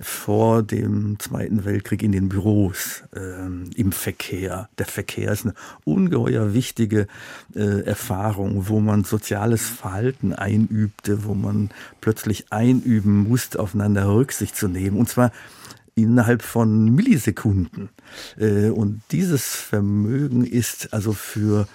[0.00, 4.68] vor dem Zweiten Weltkrieg in den Büros, äh, im Verkehr.
[4.76, 7.06] Der Verkehr ist eine ungeheuer wichtige
[7.54, 14.96] Erfahrung, wo man soziales Verhalten einübte, wo man plötzlich einüben musste, aufeinander Rücksicht zu nehmen.
[14.98, 15.32] Und zwar
[15.94, 17.88] innerhalb von Millisekunden.
[18.36, 21.66] Und dieses Vermögen ist also für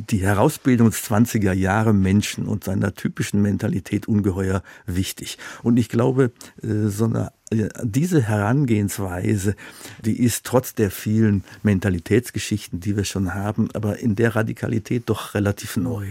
[0.00, 5.38] die Herausbildung des 20er Jahre Menschen und seiner typischen Mentalität ungeheuer wichtig.
[5.62, 6.32] Und ich glaube,
[6.62, 9.56] äh, so eine äh, diese Herangehensweise,
[10.04, 15.34] die ist trotz der vielen Mentalitätsgeschichten, die wir schon haben, aber in der Radikalität doch
[15.34, 16.06] relativ neu.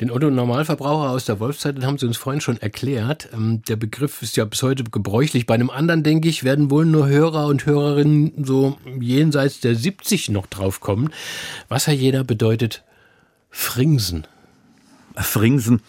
[0.00, 3.28] Den Otto Normalverbraucher aus der Wolfszeit, den haben Sie uns vorhin schon erklärt.
[3.32, 5.46] Ähm, der Begriff ist ja bis heute gebräuchlich.
[5.46, 10.30] Bei einem anderen, denke ich, werden wohl nur Hörer und Hörerinnen so jenseits der 70
[10.30, 11.10] noch draufkommen.
[11.68, 12.84] Was, Herr Jeder, bedeutet
[13.56, 14.26] Fringsen?
[15.16, 15.80] Fringsen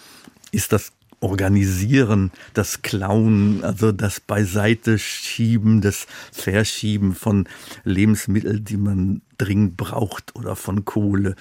[0.51, 7.47] ist das Organisieren, das Klauen, also das Beiseite schieben, das Verschieben von
[7.83, 11.35] Lebensmitteln, die man dringend braucht oder von Kohle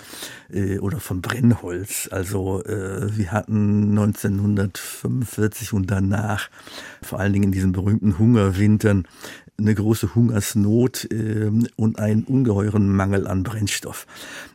[0.51, 2.09] äh, oder von Brennholz.
[2.11, 6.49] Also äh, wir hatten 1945 und danach,
[7.03, 9.07] vor allen Dingen in diesen berühmten Hungerwintern,
[9.59, 14.07] eine große Hungersnot äh, und einen ungeheuren Mangel an Brennstoff.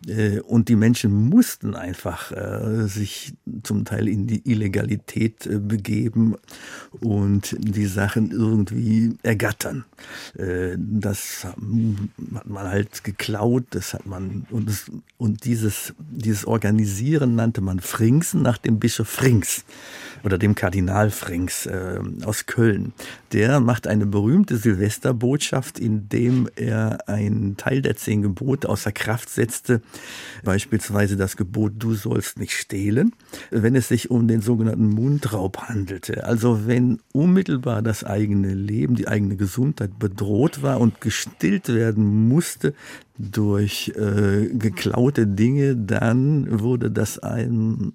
[0.07, 3.33] Äh, und die Menschen mussten einfach äh, sich
[3.63, 6.35] zum Teil in die Illegalität äh, begeben
[6.99, 9.85] und die Sachen irgendwie ergattern.
[10.37, 14.85] Äh, das hat man halt geklaut, das hat man und, das,
[15.17, 19.65] und dieses, dieses Organisieren nannte man Fringsen nach dem Bischof Frings
[20.23, 22.93] oder dem Kardinal Frings äh, aus Köln.
[23.31, 29.29] Der macht eine berühmte Silvesterbotschaft, in dem er einen Teil der zehn Gebote außer Kraft
[29.29, 29.81] setzte,
[30.43, 33.13] beispielsweise das Gebot, du sollst nicht stehlen,
[33.49, 36.23] wenn es sich um den sogenannten Mundraub handelte.
[36.25, 42.73] Also wenn unmittelbar das eigene Leben, die eigene Gesundheit bedroht war und gestillt werden musste,
[43.17, 47.93] durch äh, geklaute Dinge, dann wurde das einem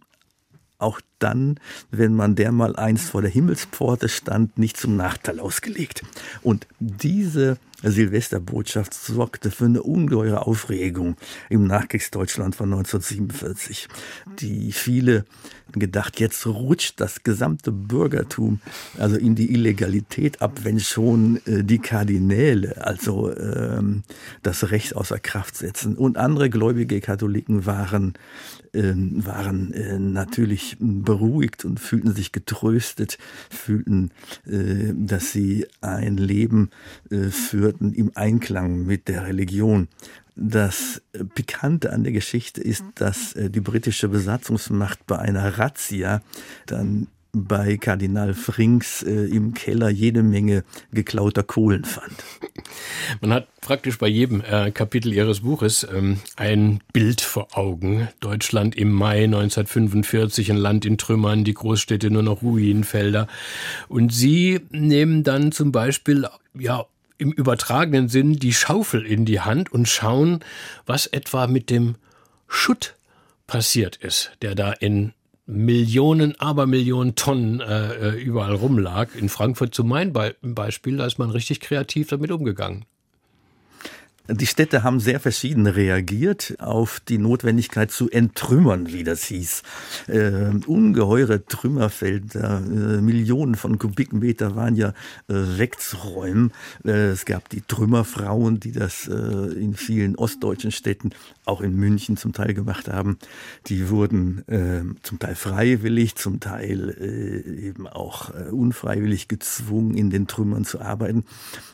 [0.79, 1.59] auch dann,
[1.91, 6.03] wenn man dermal einst vor der Himmelspforte stand, nicht zum Nachteil ausgelegt.
[6.43, 11.17] Und diese Silvesterbotschaft sorgte für eine ungeheure Aufregung
[11.51, 13.89] im Nachkriegsdeutschland von 1947.
[14.41, 15.25] Die viele
[15.73, 18.61] gedacht, jetzt rutscht das gesamte Bürgertum
[18.99, 24.03] also in die Illegalität ab, wenn schon äh, die Kardinäle also ähm,
[24.43, 25.97] das Recht außer Kraft setzen.
[25.97, 28.15] Und andere gläubige Katholiken waren,
[28.73, 33.19] waren äh, natürlich beruhigt und fühlten sich getröstet,
[33.51, 34.11] fühlten,
[34.47, 36.71] äh, dass sie ein Leben
[37.11, 39.89] äh, führten im Einklang mit der Religion.
[40.39, 41.01] Das
[41.35, 46.21] Pikante an der Geschichte ist, dass äh, die britische Besatzungsmacht bei einer Razzia
[46.67, 47.09] dann
[47.45, 52.15] bei Kardinal Frings äh, im Keller jede Menge geklauter Kohlen fand.
[53.21, 58.09] Man hat praktisch bei jedem äh, Kapitel Ihres Buches ähm, ein Bild vor Augen.
[58.21, 63.27] Deutschland im Mai 1945, ein Land in Trümmern, die Großstädte nur noch Ruinenfelder.
[63.89, 66.27] Und Sie nehmen dann zum Beispiel
[66.59, 66.87] ja
[67.19, 70.41] im übertragenen Sinn die Schaufel in die Hand und schauen,
[70.85, 71.97] was etwa mit dem
[72.49, 72.95] Schutt
[73.47, 75.13] passiert ist, der da in
[75.47, 79.15] Millionen, Abermillionen Tonnen äh, äh, überall rumlag.
[79.15, 82.85] In Frankfurt zum Main Beispiel, da ist man richtig kreativ damit umgegangen.
[84.29, 89.63] Die Städte haben sehr verschieden reagiert auf die Notwendigkeit zu enttrümmern, wie das hieß.
[90.09, 94.89] Äh, ungeheure Trümmerfelder, äh, Millionen von Kubikmeter waren ja
[95.29, 96.53] äh, wegzuräumen.
[96.85, 101.11] Äh, es gab die Trümmerfrauen, die das äh, in vielen ostdeutschen Städten,
[101.45, 103.19] auch in München zum Teil gemacht haben.
[103.67, 106.97] Die wurden äh, zum Teil freiwillig, zum Teil
[107.63, 111.25] eben auch unfreiwillig gezwungen, in den Trümmern zu arbeiten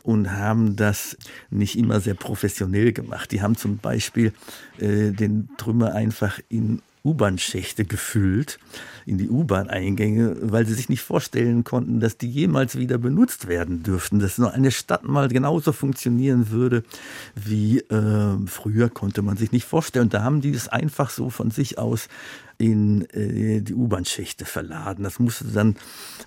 [0.02, 1.16] und haben das
[1.50, 3.30] nicht immer sehr professionell professionell gemacht.
[3.30, 4.32] Die haben zum Beispiel
[4.78, 8.58] äh, den Trümmer einfach in U-Bahn-Schächte gefüllt,
[9.06, 13.82] in die U-Bahn-Eingänge, weil sie sich nicht vorstellen konnten, dass die jemals wieder benutzt werden
[13.82, 16.84] dürften, dass nur eine Stadt mal genauso funktionieren würde
[17.34, 20.08] wie äh, früher, konnte man sich nicht vorstellen.
[20.08, 22.08] Da haben die es einfach so von sich aus
[22.58, 25.02] in äh, die U-Bahn-Schächte verladen.
[25.02, 25.76] Das musste dann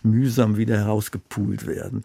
[0.04, 2.04] mühsam wieder herausgepult werden.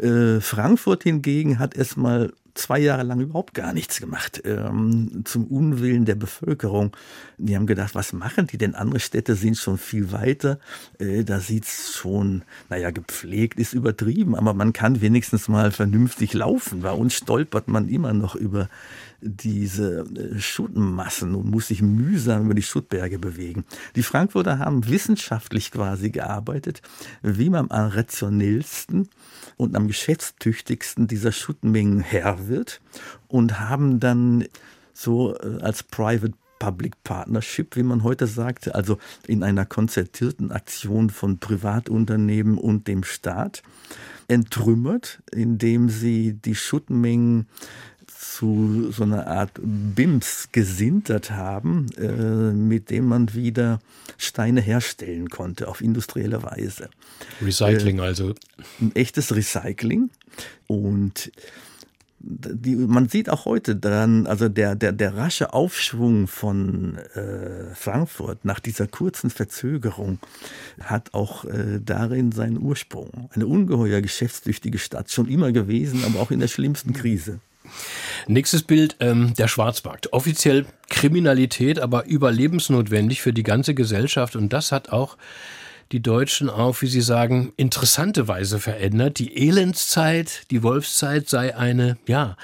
[0.00, 6.04] Äh, Frankfurt hingegen hat erstmal zwei Jahre lang überhaupt gar nichts gemacht, ähm, zum Unwillen
[6.04, 6.96] der Bevölkerung.
[7.38, 8.74] Die haben gedacht, was machen die denn?
[8.74, 10.58] Andere Städte sind schon viel weiter.
[10.98, 16.82] Äh, da sieht's schon, naja, gepflegt ist übertrieben, aber man kann wenigstens mal vernünftig laufen.
[16.82, 18.68] Bei uns stolpert man immer noch über
[19.20, 23.64] diese äh, Schuttmassen und muss sich mühsam über die Schuttberge bewegen.
[23.96, 26.82] Die Frankfurter haben wissenschaftlich quasi gearbeitet,
[27.22, 29.08] wie man am rationellsten
[29.56, 32.80] und am geschäftstüchtigsten dieser Schuttmengen Herr wird
[33.28, 34.44] und haben dann
[34.92, 41.10] so äh, als Private Public Partnership, wie man heute sagt, also in einer konzertierten Aktion
[41.10, 43.62] von Privatunternehmen und dem Staat,
[44.28, 47.48] entrümmert, indem sie die Schuttmengen
[48.30, 53.80] zu so einer Art BIMS gesintert haben, äh, mit dem man wieder
[54.18, 56.90] Steine herstellen konnte auf industrielle Weise.
[57.42, 58.34] Recycling äh, also.
[58.80, 60.10] Ein echtes Recycling.
[60.68, 61.32] Und
[62.20, 68.44] die, man sieht auch heute dann, also der, der, der rasche Aufschwung von äh, Frankfurt
[68.44, 70.18] nach dieser kurzen Verzögerung
[70.80, 73.30] hat auch äh, darin seinen Ursprung.
[73.32, 77.40] Eine ungeheuer geschäftstüchtige Stadt, schon immer gewesen, aber auch in der schlimmsten Krise.
[78.26, 80.12] Nächstes Bild, ähm, der Schwarzmarkt.
[80.12, 84.36] Offiziell Kriminalität, aber überlebensnotwendig für die ganze Gesellschaft.
[84.36, 85.16] Und das hat auch
[85.92, 89.18] die Deutschen auf, wie Sie sagen, interessante Weise verändert.
[89.18, 92.36] Die Elendszeit, die Wolfszeit sei eine, ja,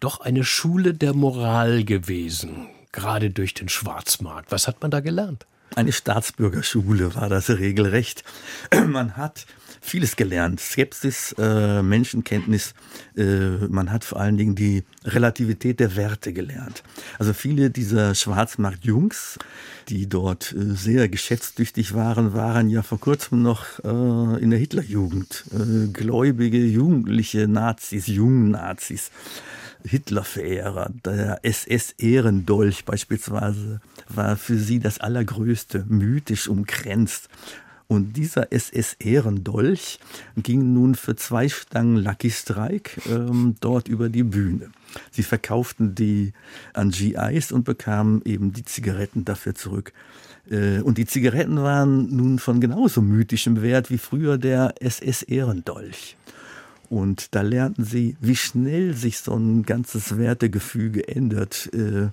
[0.00, 4.52] doch eine Schule der Moral gewesen, gerade durch den Schwarzmarkt.
[4.52, 5.46] Was hat man da gelernt?
[5.74, 8.22] Eine Staatsbürgerschule war das regelrecht.
[8.86, 9.46] Man hat
[9.84, 10.60] vieles gelernt.
[10.60, 12.74] Skepsis, äh, Menschenkenntnis.
[13.16, 16.82] Äh, man hat vor allen Dingen die Relativität der Werte gelernt.
[17.18, 19.38] Also viele dieser Schwarzmarktjungs,
[19.88, 25.44] die dort äh, sehr geschäftstüchtig waren, waren ja vor kurzem noch äh, in der Hitlerjugend.
[25.52, 29.10] Äh, gläubige, jugendliche Nazis, jungen Nazis.
[29.86, 37.28] Hitlerverehrer, der SS-Ehrendolch beispielsweise war für sie das Allergrößte, mythisch umkränzt.
[37.86, 39.98] Und dieser SS-Ehrendolch
[40.36, 44.70] ging nun für zwei Stangen Lucky Strike ähm, dort über die Bühne.
[45.10, 46.32] Sie verkauften die
[46.72, 49.92] an GIs und bekamen eben die Zigaretten dafür zurück.
[50.50, 56.16] Äh, und die Zigaretten waren nun von genauso mythischem Wert wie früher der SS-Ehrendolch.
[56.90, 61.70] Und da lernten sie, wie schnell sich so ein ganzes Wertegefüge ändert.
[61.74, 62.08] Äh,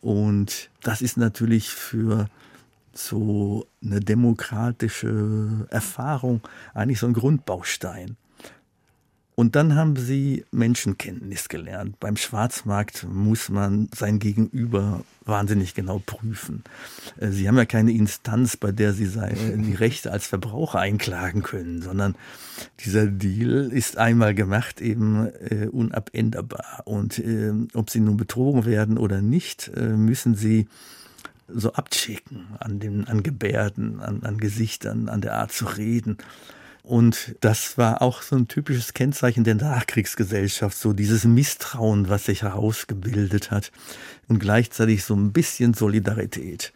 [0.00, 2.28] und das ist natürlich für
[2.94, 6.40] so eine demokratische Erfahrung
[6.74, 8.16] eigentlich so ein Grundbaustein.
[9.34, 11.98] Und dann haben sie Menschenkenntnis gelernt.
[12.00, 16.62] Beim Schwarzmarkt muss man sein Gegenüber wahnsinnig genau prüfen.
[17.18, 21.80] Äh, sie haben ja keine Instanz, bei der Sie die Rechte als Verbraucher einklagen können,
[21.80, 22.14] sondern
[22.80, 26.82] dieser Deal ist einmal gemacht, eben äh, unabänderbar.
[26.84, 30.68] Und äh, ob Sie nun betrogen werden oder nicht, äh, müssen Sie
[31.54, 36.18] so abchecken an den, an Gebärden, an, an Gesichtern, an der Art zu reden.
[36.82, 42.42] Und das war auch so ein typisches Kennzeichen der Nachkriegsgesellschaft, so dieses Misstrauen, was sich
[42.42, 43.70] herausgebildet hat
[44.26, 46.72] und gleichzeitig so ein bisschen Solidarität.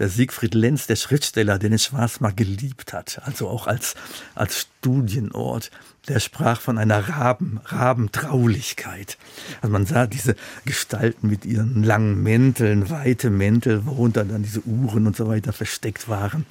[0.00, 3.94] Der Siegfried Lenz, der Schriftsteller, den Schwarzmarkt geliebt hat, also auch als,
[4.34, 5.70] als Studienort,
[6.08, 9.18] der sprach von einer Raben, Rabentraulichkeit.
[9.62, 10.34] Also man sah diese
[10.64, 16.08] Gestalten mit ihren langen Mänteln, weite Mäntel, worunter dann diese Uhren und so weiter versteckt
[16.08, 16.44] waren,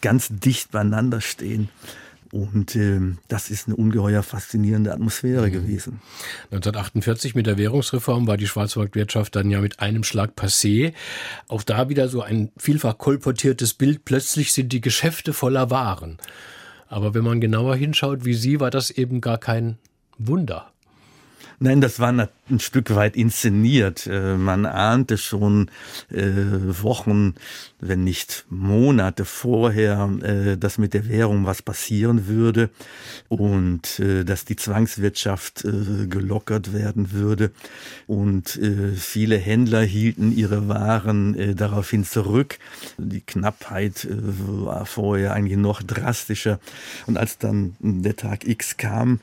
[0.00, 1.68] ganz dicht beieinander stehen.
[2.34, 5.52] Und äh, das ist eine ungeheuer faszinierende Atmosphäre mhm.
[5.52, 6.00] gewesen.
[6.46, 10.94] 1948 mit der Währungsreform war die Schwarzmarktwirtschaft dann ja mit einem Schlag passé.
[11.46, 14.04] Auch da wieder so ein vielfach kolportiertes Bild.
[14.04, 16.18] Plötzlich sind die Geschäfte voller Waren.
[16.88, 19.78] Aber wenn man genauer hinschaut wie Sie, war das eben gar kein
[20.18, 20.72] Wunder.
[21.64, 24.06] Nein, das war ein Stück weit inszeniert.
[24.06, 25.70] Äh, man ahnte schon
[26.10, 26.20] äh,
[26.82, 27.36] Wochen,
[27.80, 32.68] wenn nicht Monate vorher, äh, dass mit der Währung was passieren würde
[33.30, 37.50] und dass die Zwangswirtschaft gelockert werden würde.
[38.06, 38.60] Und
[38.96, 42.58] viele Händler hielten ihre Waren daraufhin zurück.
[42.98, 46.60] Die Knappheit war vorher eigentlich noch drastischer.
[47.06, 49.20] Und als dann der Tag X kam,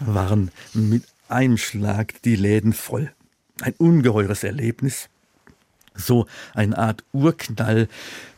[0.00, 3.12] waren mit einem Schlag die Läden voll.
[3.60, 5.08] Ein ungeheures Erlebnis.
[5.94, 7.88] So eine Art Urknall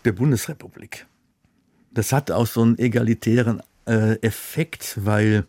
[0.05, 1.07] der Bundesrepublik.
[1.93, 5.47] Das hat auch so einen egalitären äh, Effekt, weil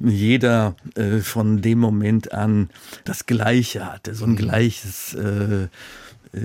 [0.00, 2.70] jeder äh, von dem Moment an
[3.04, 5.68] das Gleiche hatte, so ein gleiches äh,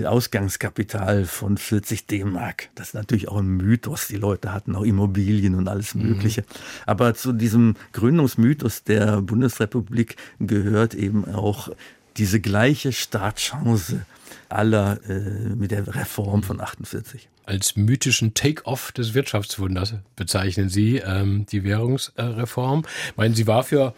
[0.04, 2.68] Ausgangskapital von 40 D-Mark.
[2.74, 4.08] Das ist natürlich auch ein Mythos.
[4.08, 6.08] Die Leute hatten auch Immobilien und alles mhm.
[6.08, 6.42] Mögliche.
[6.42, 6.46] Mhm.
[6.86, 11.68] Aber zu diesem Gründungsmythos der Bundesrepublik gehört eben auch
[12.16, 14.04] diese gleiche Startchance
[14.48, 21.46] aller äh, mit der Reform von 48 als mythischen Take-off des Wirtschaftswunders bezeichnen Sie ähm,
[21.46, 22.84] die Währungsreform.
[23.10, 23.94] Ich meine, sie war für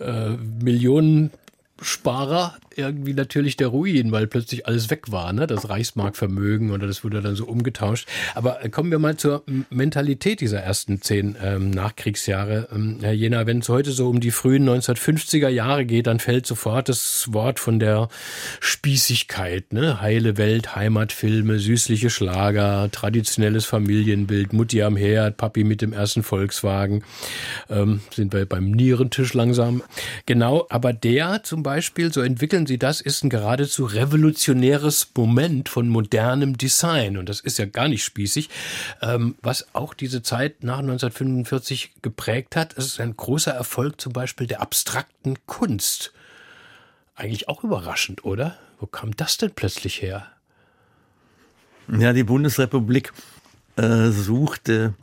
[0.00, 1.30] äh, Millionen
[1.80, 5.46] Sparer irgendwie natürlich der Ruin, weil plötzlich alles weg war, ne?
[5.46, 8.08] Das Reichsmarkvermögen oder das wurde dann so umgetauscht.
[8.34, 12.68] Aber äh, kommen wir mal zur Mentalität dieser ersten zehn ähm, Nachkriegsjahre.
[12.72, 16.46] Ähm, Herr Jena, wenn es heute so um die frühen 1950er Jahre geht, dann fällt
[16.46, 18.08] sofort das Wort von der
[18.60, 20.00] Spießigkeit, ne?
[20.00, 27.02] Heile Welt, Heimatfilme, süßliche Schlager, traditionelles Familienbild, Mutti am Herd, Papi mit dem ersten Volkswagen.
[27.68, 29.82] Ähm, sind wir beim Nierentisch langsam.
[30.26, 31.67] Genau, aber der zum Beispiel,
[32.10, 37.16] so entwickeln Sie das, ist ein geradezu revolutionäres Moment von modernem Design.
[37.16, 38.48] Und das ist ja gar nicht spießig.
[39.02, 44.46] Ähm, was auch diese Zeit nach 1945 geprägt hat, ist ein großer Erfolg zum Beispiel
[44.46, 46.12] der abstrakten Kunst.
[47.14, 48.56] Eigentlich auch überraschend, oder?
[48.78, 50.26] Wo kam das denn plötzlich her?
[51.88, 53.12] Ja, die Bundesrepublik
[53.76, 54.94] äh, suchte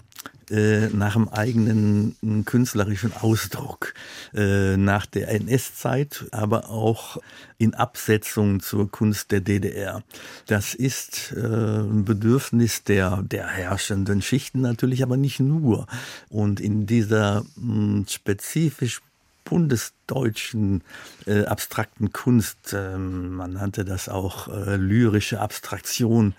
[0.50, 3.94] äh, nach einem eigenen künstlerischen Ausdruck
[4.34, 7.18] äh, nach der NS-Zeit, aber auch
[7.58, 10.04] in Absetzung zur Kunst der DDR.
[10.48, 15.88] Das ist äh, ein Bedürfnis der, der herrschenden Schichten natürlich, aber nicht nur.
[16.30, 19.02] Und in dieser mh, spezifisch
[19.46, 20.82] bundesdeutschen
[21.26, 26.34] äh, abstrakten Kunst, äh, man nannte das auch äh, lyrische Abstraktion,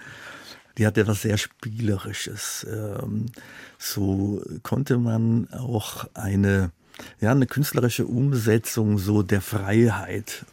[0.78, 2.66] die hat etwas sehr Spielerisches.
[2.70, 3.26] Ähm,
[3.78, 6.70] so konnte man auch eine,
[7.20, 10.44] ja, eine künstlerische Umsetzung so der Freiheit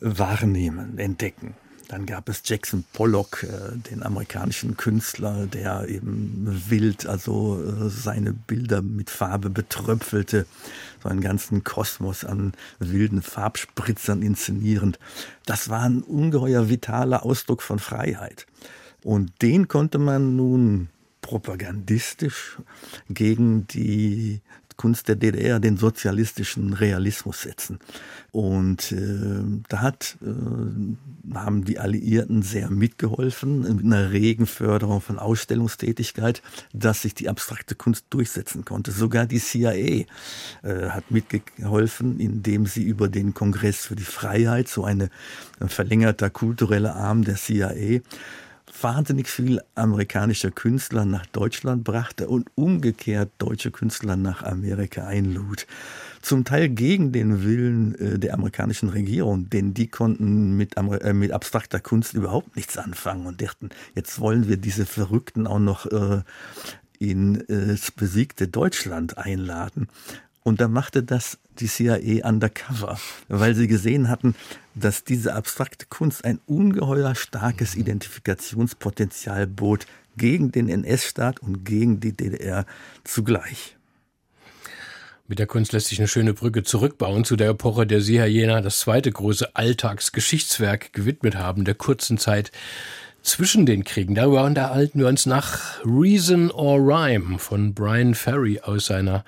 [0.00, 1.54] wahrnehmen, entdecken.
[1.92, 8.32] Dann gab es Jackson Pollock, äh, den amerikanischen Künstler, der eben wild, also äh, seine
[8.32, 10.46] Bilder mit Farbe betröpfelte,
[11.02, 14.98] so einen ganzen Kosmos an wilden Farbspritzern inszenierend.
[15.44, 18.46] Das war ein ungeheuer vitaler Ausdruck von Freiheit.
[19.04, 20.88] Und den konnte man nun
[21.20, 22.58] propagandistisch
[23.08, 24.40] gegen die
[24.76, 27.78] Kunst der DDR, den sozialistischen Realismus setzen.
[28.32, 35.18] Und äh, da hat, äh, haben die Alliierten sehr mitgeholfen mit einer regen Förderung von
[35.18, 36.42] Ausstellungstätigkeit,
[36.72, 38.90] dass sich die abstrakte Kunst durchsetzen konnte.
[38.90, 40.06] Sogar die CIA äh,
[40.88, 45.10] hat mitgeholfen, indem sie über den Kongress für die Freiheit, so eine,
[45.60, 48.00] ein verlängerter kultureller Arm der CIA,
[48.80, 55.66] wahnsinnig viel amerikanische Künstler nach Deutschland brachte und umgekehrt deutsche Künstler nach Amerika einlud.
[56.22, 61.32] Zum Teil gegen den Willen äh, der amerikanischen Regierung, denn die konnten mit, äh, mit
[61.32, 66.22] abstrakter Kunst überhaupt nichts anfangen und dachten, jetzt wollen wir diese Verrückten auch noch äh,
[66.98, 69.88] in das besiegte Deutschland einladen.
[70.44, 74.34] Und da machte das die CIA undercover, weil sie gesehen hatten,
[74.74, 79.86] dass diese abstrakte Kunst ein ungeheuer starkes Identifikationspotenzial bot
[80.16, 82.66] gegen den NS-Staat und gegen die DDR
[83.04, 83.76] zugleich.
[85.28, 88.26] Mit der Kunst lässt sich eine schöne Brücke zurückbauen zu der Epoche, der Sie, Herr
[88.26, 92.50] Jena, das zweite große Alltagsgeschichtswerk gewidmet haben, der kurzen Zeit
[93.22, 94.14] zwischen den Kriegen.
[94.14, 99.24] Darüber unterhalten wir uns nach Reason or Rhyme von Brian Ferry aus seiner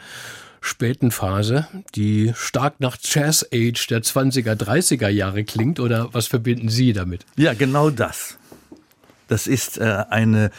[0.64, 6.70] späten Phase, die stark nach Jazz Age der 20er, 30er Jahre klingt oder was verbinden
[6.70, 7.26] Sie damit?
[7.36, 8.38] Ja, genau das.
[9.28, 10.50] Das ist äh, eine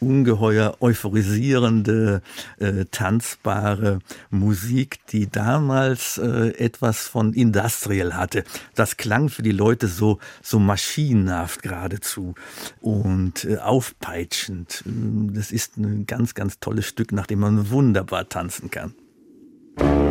[0.00, 2.22] ungeheuer euphorisierende,
[2.58, 4.00] äh, tanzbare
[4.30, 8.42] Musik, die damals äh, etwas von Industrial hatte.
[8.74, 12.34] Das klang für die Leute so, so maschinenhaft geradezu
[12.80, 14.82] und äh, aufpeitschend.
[14.84, 18.94] Das ist ein ganz, ganz tolles Stück, nach dem man wunderbar tanzen kann.
[19.78, 20.01] Sie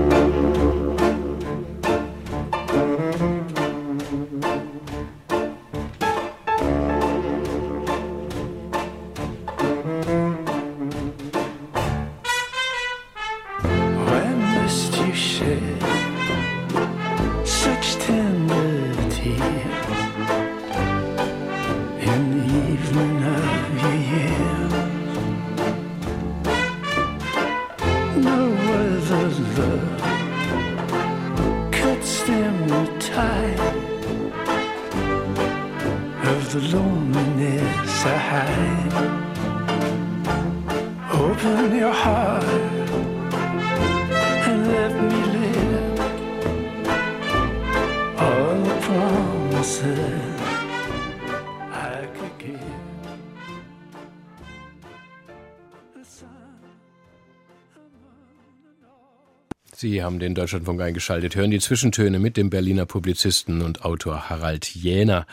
[60.12, 65.26] haben den Deutschlandfunk eingeschaltet, hören die Zwischentöne mit dem Berliner Publizisten und Autor Harald Jäner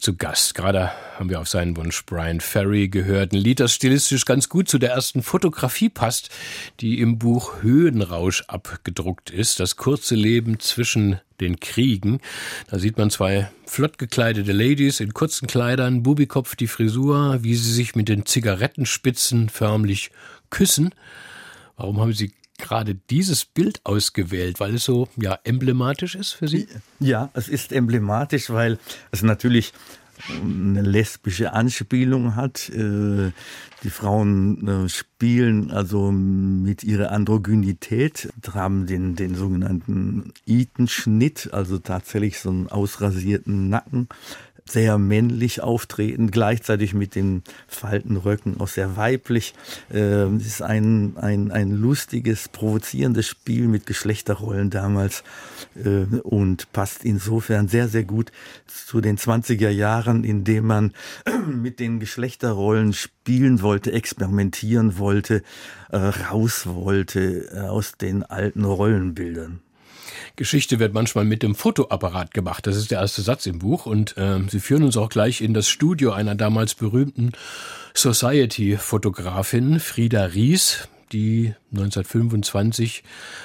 [0.00, 0.54] zu Gast.
[0.54, 3.34] Gerade haben wir auf seinen Wunsch Brian Ferry gehört.
[3.34, 6.30] Ein Lied, das stilistisch ganz gut zu der ersten Fotografie passt,
[6.80, 9.60] die im Buch Höhenrausch abgedruckt ist.
[9.60, 12.20] Das kurze Leben zwischen den Kriegen.
[12.70, 17.70] Da sieht man zwei flott gekleidete Ladies in kurzen Kleidern, Bubikopf die Frisur, wie sie
[17.70, 20.10] sich mit den Zigarettenspitzen förmlich
[20.48, 20.94] küssen.
[21.76, 26.68] Warum haben Sie gerade dieses Bild ausgewählt, weil es so ja emblematisch ist für Sie?
[27.00, 28.78] Ja, es ist emblematisch, weil
[29.10, 29.72] es natürlich
[30.28, 32.68] eine lesbische Anspielung hat.
[32.70, 33.32] Äh,
[33.82, 42.40] die Frauen äh, spielen also mit ihrer Androgynität, haben den, den sogenannten Eton-Schnitt, also tatsächlich
[42.40, 44.08] so einen ausrasierten Nacken
[44.68, 49.54] sehr männlich auftreten, gleichzeitig mit den Faltenröcken auch sehr weiblich.
[49.92, 55.22] Äh, es ist ein, ein, ein lustiges, provozierendes Spiel mit Geschlechterrollen damals
[55.76, 58.32] äh, und passt insofern sehr, sehr gut
[58.66, 60.92] zu den 20er Jahren, in dem man
[61.46, 65.42] mit den Geschlechterrollen spielen wollte, experimentieren wollte,
[65.90, 69.60] äh, raus wollte äh, aus den alten Rollenbildern.
[70.36, 72.66] Geschichte wird manchmal mit dem Fotoapparat gemacht.
[72.66, 73.86] Das ist der erste Satz im Buch.
[73.86, 77.32] Und äh, Sie führen uns auch gleich in das Studio einer damals berühmten
[77.94, 83.02] Society-Fotografin, Frieda Ries, die 1925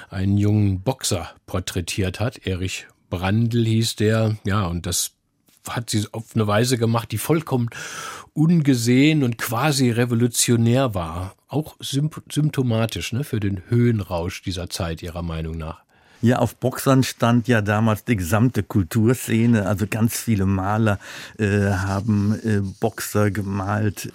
[0.09, 2.45] einen jungen Boxer porträtiert hat.
[2.45, 4.37] Erich Brandl hieß der.
[4.45, 5.11] Ja, und das
[5.69, 7.69] hat sie auf eine Weise gemacht, die vollkommen
[8.33, 11.35] ungesehen und quasi revolutionär war.
[11.47, 15.83] Auch symptomatisch ne, für den Höhenrausch dieser Zeit, Ihrer Meinung nach.
[16.23, 19.65] Ja, auf Boxern stand ja damals die gesamte Kulturszene.
[19.65, 20.99] Also ganz viele Maler
[21.39, 24.11] äh, haben äh, Boxer gemalt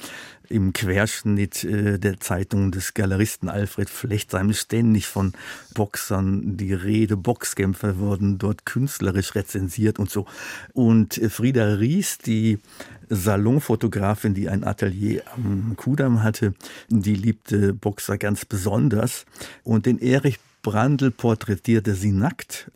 [0.48, 5.32] im Querschnitt äh, der Zeitung des Galeristen Alfred Flechtsheim ständig von
[5.74, 7.16] Boxern die Rede.
[7.16, 10.26] Boxkämpfer wurden dort künstlerisch rezensiert und so.
[10.72, 12.60] Und äh, Frieda Ries, die
[13.08, 16.54] Salonfotografin, die ein Atelier am Kudamm hatte,
[16.88, 19.26] die liebte Boxer ganz besonders.
[19.64, 22.72] Und den Erich Brandl porträtierte sie nackt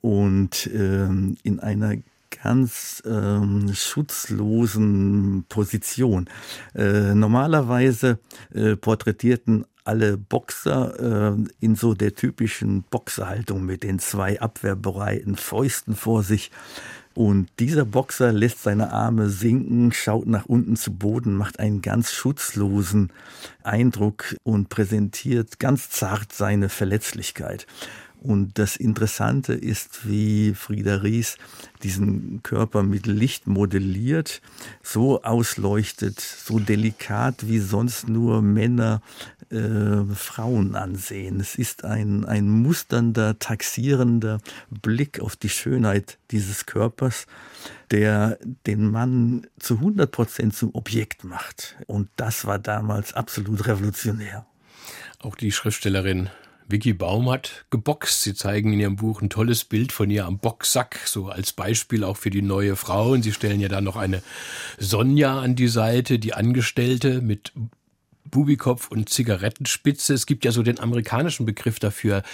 [0.00, 1.96] und ähm, in einer
[2.44, 6.28] ganz ähm, schutzlosen Position.
[6.76, 8.20] Äh, normalerweise
[8.54, 15.96] äh, porträtierten alle Boxer äh, in so der typischen Boxerhaltung mit den zwei abwehrbereiten Fäusten
[15.96, 16.52] vor sich.
[17.14, 22.12] Und dieser Boxer lässt seine Arme sinken, schaut nach unten zu Boden, macht einen ganz
[22.12, 23.12] schutzlosen
[23.62, 27.66] Eindruck und präsentiert ganz zart seine Verletzlichkeit.
[28.24, 31.36] Und das Interessante ist, wie Frieda Ries
[31.82, 34.40] diesen Körper mit Licht modelliert,
[34.82, 39.02] so ausleuchtet, so delikat, wie sonst nur Männer
[39.50, 41.38] äh, Frauen ansehen.
[41.38, 47.26] Es ist ein, ein musternder, taxierender Blick auf die Schönheit dieses Körpers,
[47.90, 51.76] der den Mann zu 100 Prozent zum Objekt macht.
[51.86, 54.46] Und das war damals absolut revolutionär.
[55.18, 56.30] Auch die Schriftstellerin
[56.66, 58.22] Vicky Baum hat geboxt.
[58.22, 62.04] Sie zeigen in ihrem Buch ein tolles Bild von ihr am Boxsack, so als Beispiel
[62.04, 63.12] auch für die neue Frau.
[63.12, 64.22] Und sie stellen ja da noch eine
[64.78, 67.52] Sonja an die Seite, die Angestellte mit
[68.34, 70.12] Bubikopf und Zigarettenspitze.
[70.12, 72.24] Es gibt ja so den amerikanischen Begriff dafür,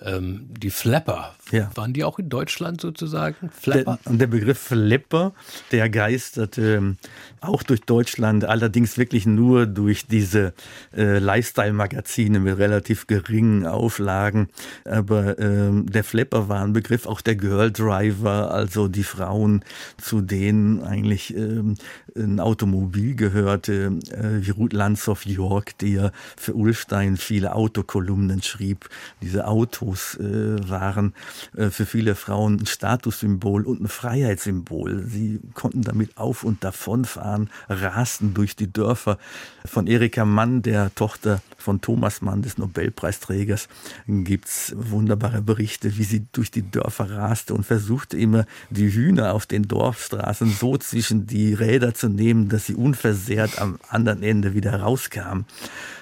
[0.00, 1.34] ähm, die Flapper.
[1.50, 1.70] Ja.
[1.74, 3.50] Waren die auch in Deutschland sozusagen?
[3.50, 3.98] Flapper?
[4.06, 5.32] Der, der Begriff Flapper,
[5.72, 6.98] der geistert ähm,
[7.40, 10.54] auch durch Deutschland, allerdings wirklich nur durch diese
[10.96, 14.50] äh, Lifestyle-Magazine mit relativ geringen Auflagen.
[14.84, 19.64] Aber ähm, der Flapper war ein Begriff, auch der Girl Driver, also die Frauen,
[20.00, 21.74] zu denen eigentlich ähm,
[22.16, 28.88] ein Automobil gehörte, äh, wie Ruth Landshoff York, der für Ulstein viele Autokolumnen schrieb.
[29.22, 31.14] Diese Autos äh, waren
[31.56, 35.04] äh, für viele Frauen ein Statussymbol und ein Freiheitssymbol.
[35.06, 39.18] Sie konnten damit auf und davon fahren, rasten durch die Dörfer.
[39.64, 43.68] Von Erika Mann, der Tochter von Thomas Mann, des Nobelpreisträgers,
[44.06, 49.46] gibt's wunderbare Berichte, wie sie durch die Dörfer raste und versuchte immer, die Hühner auf
[49.46, 54.80] den Dorfstraßen so zwischen die Räder zu nehmen, dass sie unversehrt am anderen Ende wieder
[54.80, 55.44] rauskam.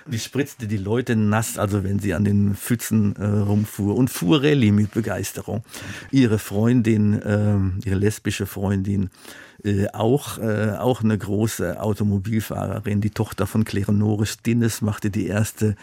[0.07, 4.43] Die spritzte die Leute nass, also wenn sie an den Pfützen äh, rumfuhr und fuhr
[4.43, 5.63] Rallye mit Begeisterung.
[6.11, 9.11] Ihre Freundin, äh, ihre lesbische Freundin,
[9.65, 15.77] äh, auch, äh, auch eine große Automobilfahrerin, die Tochter von Klerenore Stinnes, machte die erste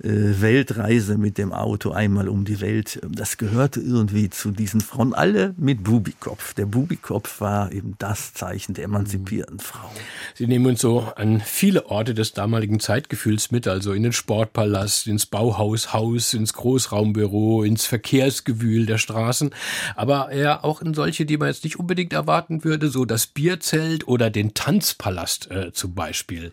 [0.00, 3.00] Weltreise mit dem Auto einmal um die Welt.
[3.10, 6.54] Das gehörte irgendwie zu diesen Frauen, alle mit Bubikopf.
[6.54, 9.90] Der Bubikopf war eben das Zeichen der emanzipierten Frau.
[10.34, 15.06] Sie nehmen uns so an viele Orte des damaligen Zeitgefühls mit, also in den Sportpalast,
[15.06, 19.50] ins Bauhaushaus, ins Großraumbüro, ins Verkehrsgewühl der Straßen,
[19.96, 24.06] aber ja auch in solche, die man jetzt nicht unbedingt erwarten würde, so das Bierzelt
[24.06, 26.52] oder den Tanzpalast äh, zum Beispiel.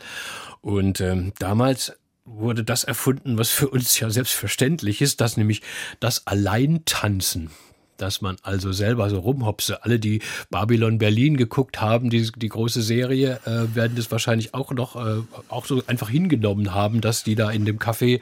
[0.62, 1.94] Und ähm, damals
[2.26, 5.62] wurde das erfunden, was für uns ja selbstverständlich ist, dass nämlich
[6.00, 7.52] das Alleintanzen
[7.98, 9.84] dass man also selber so rumhopse.
[9.84, 14.72] Alle, die Babylon Berlin geguckt haben, die, die große Serie, äh, werden das wahrscheinlich auch
[14.72, 18.22] noch äh, auch so einfach hingenommen haben, dass die da in dem Café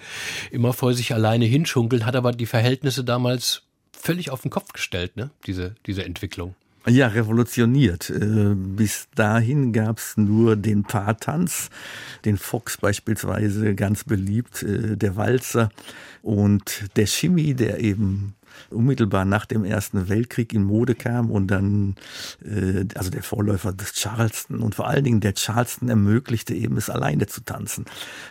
[0.51, 5.15] immer vor sich alleine hinschunkeln, hat aber die Verhältnisse damals völlig auf den Kopf gestellt,
[5.17, 5.31] ne?
[5.47, 6.55] Diese, diese Entwicklung.
[6.85, 8.09] Ja, revolutioniert.
[8.09, 11.69] Äh, bis dahin gab's nur den Paartanz,
[12.25, 15.69] den Fox beispielsweise ganz beliebt, äh, der Walzer
[16.21, 18.35] und der Shimmy, der eben
[18.69, 21.95] unmittelbar nach dem Ersten Weltkrieg in Mode kam und dann,
[22.43, 26.89] äh, also der Vorläufer des Charleston und vor allen Dingen der Charleston ermöglichte eben es
[26.89, 27.85] alleine zu tanzen.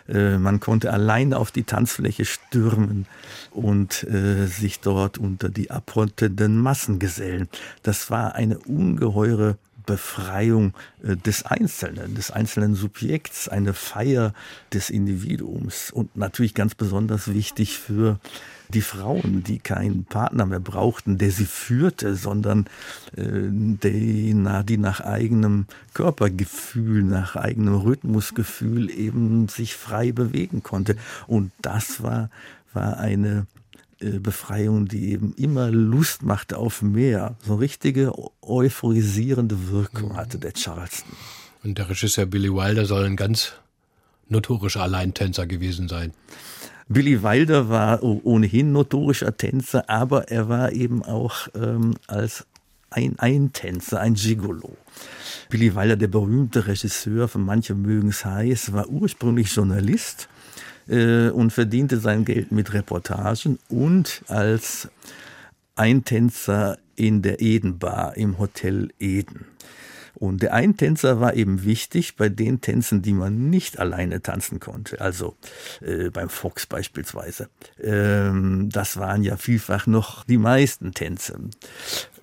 [0.07, 3.05] Äh, man konnte alleine auf die Tanzfläche stürmen
[3.51, 7.47] und äh, sich dort unter die abrottenden Massen gesellen.
[7.83, 14.33] Das war eine ungeheure Befreiung äh, des Einzelnen, des einzelnen Subjekts, eine Feier
[14.71, 18.19] des Individuums und natürlich ganz besonders wichtig für
[18.73, 22.67] die Frauen, die keinen Partner mehr brauchten, der sie führte, sondern
[23.15, 30.95] äh, die, na, die nach eigenem Körpergefühl, nach eigenem Rhythmusgefühl eben sich frei bewegen konnte.
[31.27, 32.29] Und das war,
[32.73, 33.45] war eine
[33.99, 37.35] äh, Befreiung, die eben immer Lust machte auf mehr.
[37.45, 40.17] So richtige euphorisierende Wirkung mhm.
[40.17, 41.15] hatte der Charleston.
[41.63, 43.53] Und der Regisseur Billy Wilder soll ein ganz
[44.27, 46.13] notorischer Alleintänzer gewesen sein.
[46.93, 52.45] Billy Wilder war ohnehin notorischer Tänzer, aber er war eben auch ähm, als
[52.91, 54.77] ein Eintänzer, ein Gigolo.
[55.49, 60.29] Billy Wilder, der berühmte Regisseur, von manchen mögen es heiß, war ursprünglich Journalist
[60.87, 64.87] äh, und verdiente sein Geld mit Reportagen und als
[65.75, 69.45] Eintänzer in der Eden Bar im Hotel Eden.
[70.15, 75.01] Und der Eintänzer war eben wichtig bei den Tänzen, die man nicht alleine tanzen konnte.
[75.01, 75.35] Also
[75.81, 77.49] äh, beim Fox beispielsweise.
[77.81, 81.39] Ähm, das waren ja vielfach noch die meisten Tänze.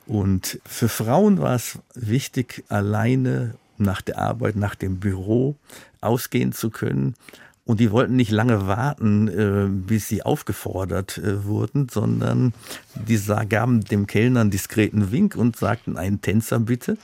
[0.07, 5.57] Und für Frauen war es wichtig, alleine nach der Arbeit, nach dem Büro
[6.01, 7.15] ausgehen zu können.
[7.65, 12.53] Und die wollten nicht lange warten, äh, bis sie aufgefordert äh, wurden, sondern
[12.95, 16.99] die gaben dem Kellner einen diskreten Wink und sagten einen Tänzer bitte.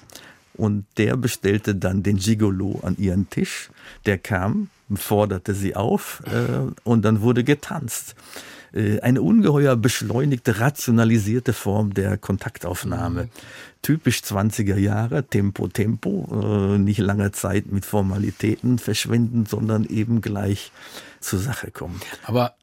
[0.56, 3.70] Und der bestellte dann den Gigolo an ihren Tisch.
[4.06, 8.14] Der kam, forderte sie auf äh, und dann wurde getanzt.
[8.72, 13.24] Äh, eine ungeheuer beschleunigte, rationalisierte Form der Kontaktaufnahme.
[13.24, 13.30] Mhm.
[13.82, 20.72] Typisch 20er Jahre, Tempo, Tempo, äh, nicht lange Zeit mit Formalitäten verschwenden, sondern eben gleich
[21.20, 22.00] zur Sache kommen.
[22.24, 22.54] Aber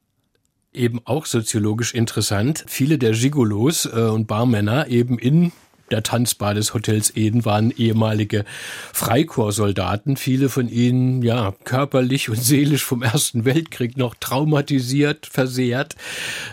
[0.72, 2.64] eben auch soziologisch interessant.
[2.66, 5.52] Viele der Gigolos äh, und Barmänner eben in
[5.90, 8.44] der Tanzbar des Hotels Eden waren ehemalige
[8.92, 15.96] Freikorpssoldaten, viele von ihnen ja körperlich und seelisch vom Ersten Weltkrieg noch traumatisiert, versehrt.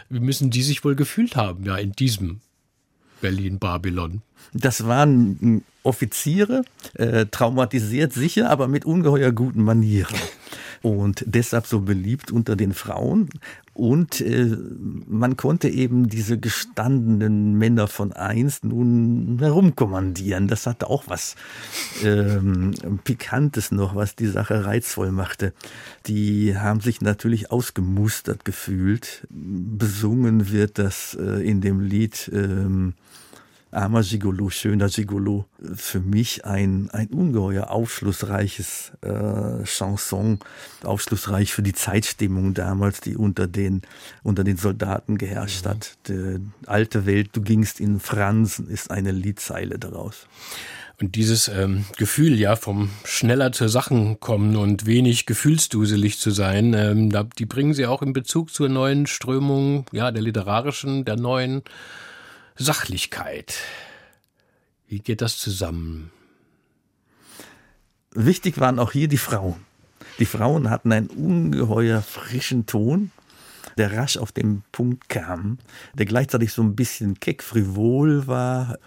[0.09, 2.41] Wie müssen die sich wohl gefühlt haben, ja, in diesem
[3.21, 4.21] Berlin-Babylon?
[4.53, 6.63] Das waren Offiziere,
[6.95, 10.15] äh, traumatisiert sicher, aber mit ungeheuer guten Manieren.
[10.81, 13.29] Und deshalb so beliebt unter den Frauen.
[13.73, 14.57] Und äh,
[15.07, 20.47] man konnte eben diese gestandenen Männer von einst nun herumkommandieren.
[20.47, 21.35] Das hatte auch was
[22.03, 22.73] ähm,
[23.03, 25.53] Pikantes noch, was die Sache reizvoll machte.
[26.07, 29.25] Die haben sich natürlich ausgemustert gefühlt.
[29.29, 32.29] Besungen wird das äh, in dem Lied.
[32.33, 32.93] Ähm,
[33.71, 35.45] Armer Gigolo, schöner Gigolo.
[35.75, 40.39] Für mich ein, ein ungeheuer aufschlussreiches äh, Chanson,
[40.83, 43.81] aufschlussreich für die Zeitstimmung damals, die unter den,
[44.23, 45.69] unter den Soldaten geherrscht mhm.
[45.69, 45.97] hat.
[46.07, 50.27] Die alte Welt, du gingst in Fransen, ist eine Liedzeile daraus.
[50.99, 56.75] Und dieses ähm, Gefühl, ja, vom schneller zur Sachen kommen und wenig gefühlsduselig zu sein,
[56.75, 57.09] ähm,
[57.39, 61.63] die bringen sie auch in Bezug zur neuen Strömung, ja, der literarischen, der neuen
[62.61, 63.55] Sachlichkeit.
[64.87, 66.11] Wie geht das zusammen?
[68.13, 69.65] Wichtig waren auch hier die Frauen.
[70.19, 73.11] Die Frauen hatten einen ungeheuer frischen Ton,
[73.77, 75.57] der rasch auf den Punkt kam,
[75.93, 78.77] der gleichzeitig so ein bisschen keck frivol war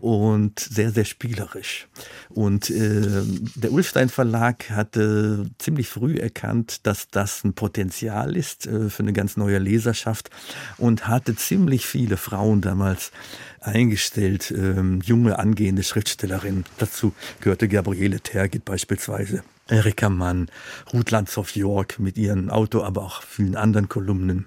[0.00, 1.88] und sehr, sehr spielerisch.
[2.28, 3.22] Und äh,
[3.54, 9.12] der Ulstein Verlag hatte ziemlich früh erkannt, dass das ein Potenzial ist äh, für eine
[9.12, 10.30] ganz neue Leserschaft
[10.78, 13.12] und hatte ziemlich viele Frauen damals
[13.60, 16.64] eingestellt, äh, junge angehende Schriftstellerinnen.
[16.78, 19.42] Dazu gehörte Gabriele Tergit beispielsweise.
[19.68, 20.50] Erika Mann,
[20.92, 24.46] Ruth Landshoff York mit ihren Auto, aber auch vielen anderen Kolumnen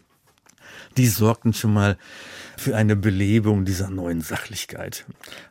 [0.98, 1.98] die sorgten schon mal
[2.58, 5.06] für eine Belebung dieser neuen Sachlichkeit.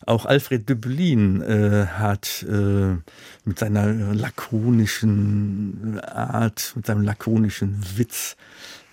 [0.07, 2.97] Auch Alfred Döblin äh, hat äh,
[3.45, 8.37] mit seiner lakonischen Art, mit seinem lakonischen Witz,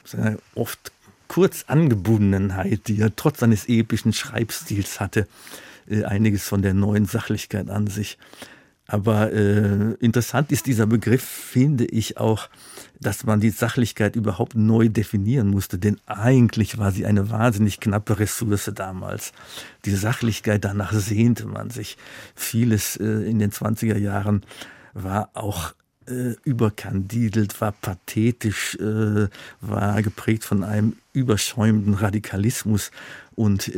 [0.04, 0.92] seiner oft
[1.28, 5.28] kurz angebundenheit, die er trotz seines epischen Schreibstils hatte,
[5.90, 8.18] äh, einiges von der neuen Sachlichkeit an sich.
[8.88, 12.50] Aber äh, interessant ist dieser Begriff, finde ich auch,
[13.02, 18.20] dass man die Sachlichkeit überhaupt neu definieren musste, denn eigentlich war sie eine wahnsinnig knappe
[18.20, 19.34] Ressource damals.
[19.86, 21.98] Die Sachlichkeit, danach sehnte man sich.
[22.36, 24.44] Vieles äh, in den 20er Jahren
[24.94, 25.74] war auch
[26.08, 29.28] äh, überkandidelt, war pathetisch, äh,
[29.62, 32.92] war geprägt von einem überschäumenden Radikalismus
[33.36, 33.72] und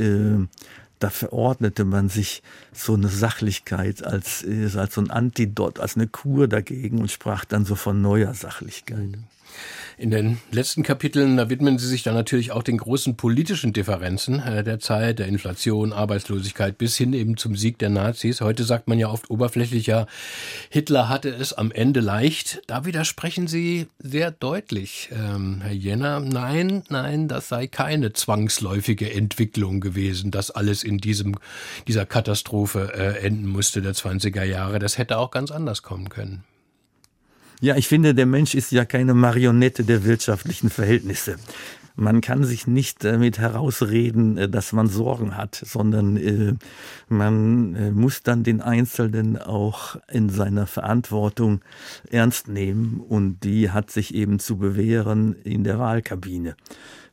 [1.03, 2.41] da verordnete man sich
[2.71, 7.43] so eine Sachlichkeit als, äh, als so ein Antidot, als eine Kur dagegen und sprach
[7.43, 9.09] dann so von neuer Sachlichkeit.
[9.97, 14.39] In den letzten Kapiteln, da widmen Sie sich dann natürlich auch den großen politischen Differenzen
[14.39, 18.41] äh, der Zeit, der Inflation, Arbeitslosigkeit bis hin eben zum Sieg der Nazis.
[18.41, 20.07] Heute sagt man ja oft oberflächlicher,
[20.69, 22.61] Hitler hatte es am Ende leicht.
[22.67, 26.19] Da widersprechen Sie sehr deutlich, ähm, Herr Jenner.
[26.19, 31.35] Nein, nein, das sei keine zwangsläufige Entwicklung gewesen, dass alles in diesem,
[31.87, 34.79] dieser Katastrophe äh, enden musste der 20er Jahre.
[34.79, 36.43] Das hätte auch ganz anders kommen können.
[37.63, 41.37] Ja, ich finde, der Mensch ist ja keine Marionette der wirtschaftlichen Verhältnisse.
[41.95, 46.55] Man kann sich nicht damit herausreden, äh, dass man Sorgen hat, sondern äh,
[47.07, 51.61] man äh, muss dann den Einzelnen auch in seiner Verantwortung
[52.11, 56.57] ernst nehmen und die hat sich eben zu bewähren in der Wahlkabine.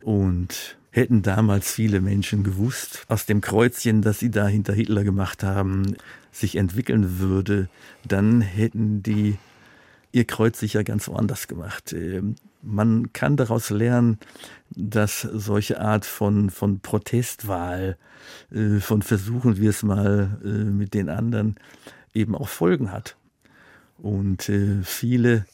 [0.03, 5.45] Und hätten damals viele Menschen gewusst, aus dem Kreuzchen, das sie da hinter Hitler gemacht
[5.45, 5.95] haben,
[6.33, 7.69] sich entwickeln würde,
[8.05, 9.39] dann hätten die
[10.13, 11.93] ihr Kreuz sicher ganz woanders gemacht.
[11.93, 14.19] Ähm, man kann daraus lernen,
[14.71, 17.97] dass solche Art von, von Protestwahl,
[18.53, 21.57] äh, von Versuchen wir es mal äh, mit den anderen,
[22.13, 23.17] eben auch Folgen hat.
[23.99, 25.47] Und äh, viele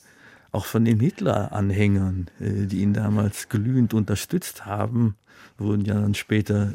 [0.52, 5.14] auch von den Hitler-Anhängern, die ihn damals glühend unterstützt haben,
[5.58, 6.72] wurden ja dann später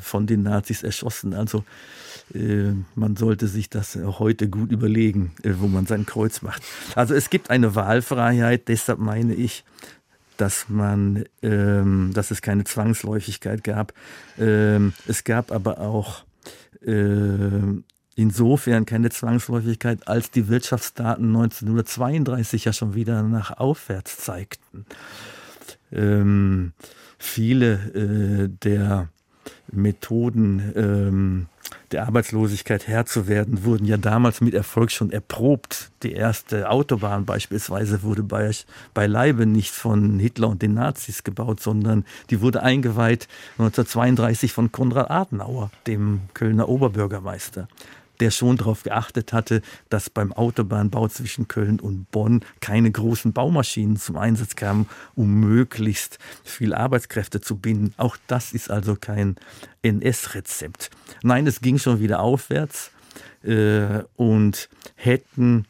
[0.00, 1.34] von den Nazis erschossen.
[1.34, 1.64] Also
[2.34, 6.62] äh, man sollte sich das heute gut überlegen, äh, wo man sein Kreuz macht.
[6.94, 9.64] Also es gibt eine Wahlfreiheit, deshalb meine ich,
[10.36, 13.92] dass man, ähm, dass es keine Zwangsläufigkeit gab.
[14.38, 16.24] Ähm, es gab aber auch
[16.84, 17.82] äh,
[18.14, 24.86] insofern keine Zwangsläufigkeit, als die Wirtschaftsdaten 1932 ja schon wieder nach aufwärts zeigten.
[25.90, 26.72] Ähm,
[27.18, 29.08] viele äh, der
[29.70, 31.46] Methoden, ähm,
[31.92, 35.90] der Arbeitslosigkeit Herr zu werden, wurden ja damals mit Erfolg schon erprobt.
[36.02, 38.50] Die erste Autobahn beispielsweise wurde bei,
[38.94, 45.10] beileibe nicht von Hitler und den Nazis gebaut, sondern die wurde eingeweiht 1932 von Konrad
[45.10, 47.68] Adenauer, dem Kölner Oberbürgermeister
[48.20, 53.96] der schon darauf geachtet hatte, dass beim Autobahnbau zwischen Köln und Bonn keine großen Baumaschinen
[53.96, 57.94] zum Einsatz kamen, um möglichst viel Arbeitskräfte zu binden.
[57.96, 59.36] Auch das ist also kein
[59.82, 60.90] NS-Rezept.
[61.22, 62.90] Nein, es ging schon wieder aufwärts
[63.42, 65.66] äh, und hätten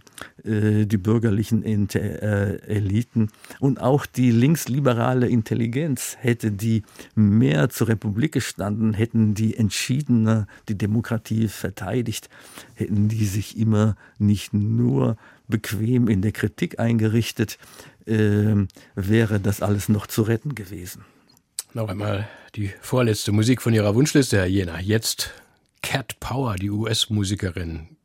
[0.49, 3.31] äh, die bürgerlichen äh, Eliten
[3.61, 6.83] und auch die linksliberale Intelligenz hätte die
[7.15, 12.29] mehr zur Republik gestanden, hätten die entschiedener die Demokratie verteidigt,
[12.75, 15.17] hätten die sich immer nicht nur
[15.49, 17.59] bequem in der Kritik eingerichtet,
[18.07, 18.55] äh,
[18.95, 21.05] wäre das alles noch zu retten gewesen.
[21.75, 24.81] Noch einmal die vorletzte Musik von Ihrer Wunschliste, Herr Jena.
[24.81, 25.33] Jetzt
[25.83, 27.98] Cat Power, die US-Musikerin.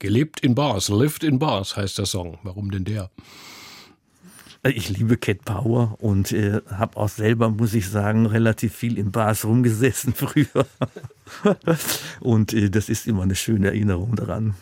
[0.00, 2.38] Gelebt in Bars, lived in Bars heißt der Song.
[2.42, 3.10] Warum denn der?
[4.62, 9.12] Ich liebe Cat Power und äh, habe auch selber, muss ich sagen, relativ viel in
[9.12, 10.66] Bars rumgesessen früher.
[12.20, 14.54] und äh, das ist immer eine schöne Erinnerung daran.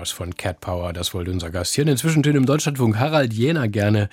[0.00, 0.94] Bars von Cat Power.
[0.94, 4.08] Das wollte unser Gast hier in den Zwischentönen im Deutschlandfunk Harald Jena gerne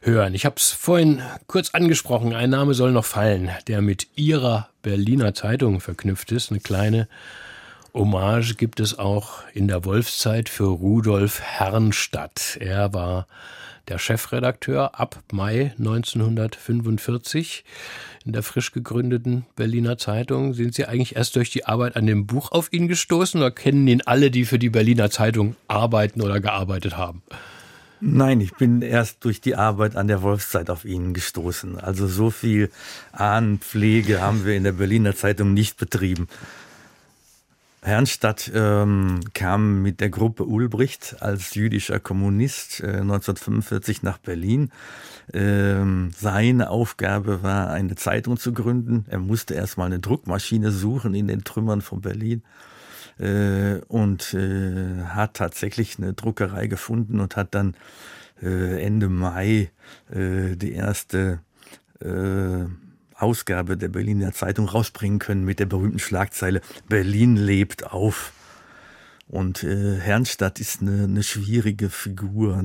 [0.00, 0.32] hören.
[0.32, 2.32] Ich habe es vorhin kurz angesprochen.
[2.32, 6.52] Ein Name soll noch fallen, der mit Ihrer Berliner Zeitung verknüpft ist.
[6.52, 7.08] Eine kleine
[7.92, 12.56] Hommage gibt es auch in der Wolfszeit für Rudolf Herrnstadt.
[12.60, 13.26] Er war
[13.88, 17.64] der Chefredakteur ab Mai 1945
[18.24, 20.54] in der frisch gegründeten Berliner Zeitung.
[20.54, 23.86] Sind Sie eigentlich erst durch die Arbeit an dem Buch auf ihn gestoßen oder kennen
[23.86, 27.22] ihn alle, die für die Berliner Zeitung arbeiten oder gearbeitet haben?
[28.00, 31.78] Nein, ich bin erst durch die Arbeit an der Wolfszeit auf ihn gestoßen.
[31.78, 32.70] Also so viel
[33.12, 36.28] Ahnenpflege haben wir in der Berliner Zeitung nicht betrieben.
[37.84, 44.70] Herrnstadt ähm, kam mit der Gruppe Ulbricht als jüdischer Kommunist äh, 1945 nach Berlin.
[45.34, 49.04] Ähm, seine Aufgabe war, eine Zeitung zu gründen.
[49.10, 52.42] Er musste erstmal eine Druckmaschine suchen in den Trümmern von Berlin
[53.18, 57.76] äh, und äh, hat tatsächlich eine Druckerei gefunden und hat dann
[58.42, 59.70] äh, Ende Mai
[60.10, 61.40] äh, die erste
[62.00, 62.64] äh,
[63.16, 68.32] Ausgabe der Berliner Zeitung rausbringen können mit der berühmten Schlagzeile Berlin lebt auf.
[69.26, 72.62] Und äh, Herrnstadt ist eine, eine schwierige Figur,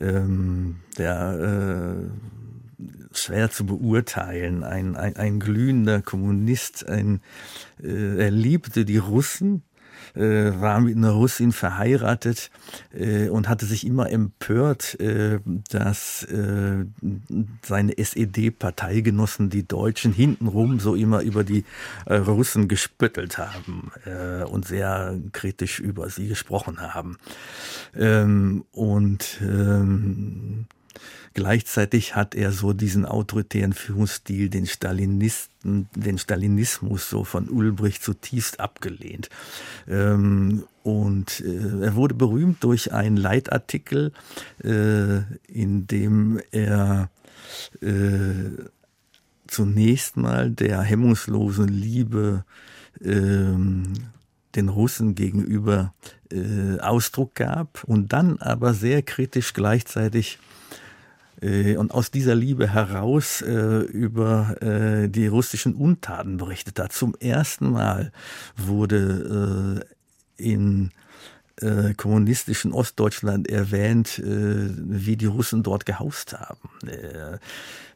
[0.00, 7.20] ähm, der äh, schwer zu beurteilen, ein, ein, ein glühender Kommunist, ein,
[7.82, 9.62] äh, er liebte die Russen,
[10.14, 12.50] war mit einer Russin verheiratet
[12.92, 15.40] äh, und hatte sich immer empört, äh,
[15.70, 16.84] dass äh,
[17.64, 21.64] seine SED-Parteigenossen, die Deutschen, hintenrum so immer über die
[22.06, 27.18] äh, Russen gespöttelt haben äh, und sehr kritisch über sie gesprochen haben.
[27.96, 30.66] Ähm, und ähm,
[31.34, 38.60] Gleichzeitig hat er so diesen autoritären Führungsstil, den Stalinisten, den Stalinismus so von Ulbricht zutiefst
[38.60, 39.30] abgelehnt.
[39.88, 44.12] Ähm, und äh, er wurde berühmt durch einen Leitartikel,
[44.62, 47.08] äh, in dem er
[47.80, 48.64] äh,
[49.46, 52.44] zunächst mal der hemmungslosen Liebe
[53.02, 53.94] ähm,
[54.54, 55.94] den Russen gegenüber
[56.30, 60.38] äh, Ausdruck gab und dann aber sehr kritisch gleichzeitig
[61.76, 66.92] und aus dieser Liebe heraus äh, über äh, die russischen Untaten berichtet hat.
[66.92, 68.12] Zum ersten Mal
[68.56, 69.82] wurde
[70.38, 70.92] äh, in
[71.62, 76.70] äh, kommunistischen Ostdeutschland erwähnt, äh, wie die Russen dort gehaust haben.
[76.86, 77.38] Äh,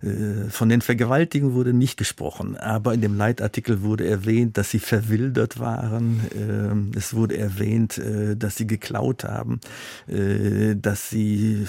[0.07, 4.79] äh, von den Vergewaltigungen wurde nicht gesprochen, aber in dem Leitartikel wurde erwähnt, dass sie
[4.79, 6.21] verwildert waren.
[6.35, 9.61] Ähm, es wurde erwähnt, äh, dass sie geklaut haben,
[10.07, 11.67] äh, dass sie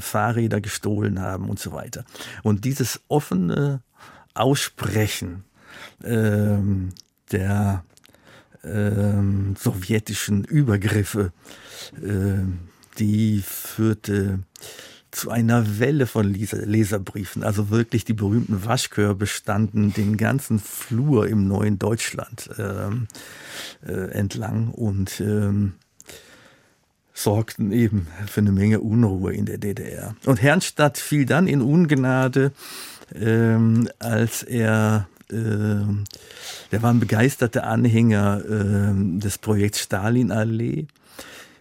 [0.00, 2.04] Fahrräder gestohlen haben und so weiter.
[2.42, 3.80] Und dieses offene
[4.34, 5.44] Aussprechen
[6.04, 6.90] ähm,
[7.32, 7.84] der
[8.64, 11.32] ähm, sowjetischen Übergriffe,
[12.98, 14.40] die führte
[15.10, 17.42] zu einer Welle von Leserbriefen.
[17.42, 23.08] Also wirklich die berühmten Waschkörbe standen den ganzen Flur im neuen Deutschland ähm,
[23.86, 25.74] äh, entlang und ähm,
[27.14, 30.14] sorgten eben für eine Menge Unruhe in der DDR.
[30.26, 32.52] Und Herrnstadt fiel dann in Ungnade,
[33.14, 40.86] ähm, als er der war ein begeisterter Anhänger äh, des Projekts Stalinallee.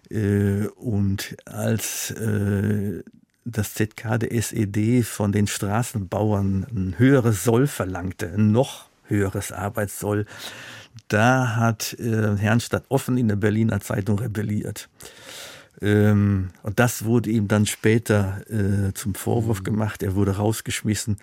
[0.09, 3.03] Äh, und als äh,
[3.45, 10.25] das ZK der SED von den Straßenbauern ein höheres Soll verlangte, ein noch höheres Arbeitssoll.
[11.07, 14.89] Da hat äh, Herrnstadt offen in der Berliner Zeitung rebelliert.
[15.81, 20.01] Ähm, und das wurde ihm dann später äh, zum Vorwurf gemacht.
[20.03, 21.17] Er wurde rausgeschmissen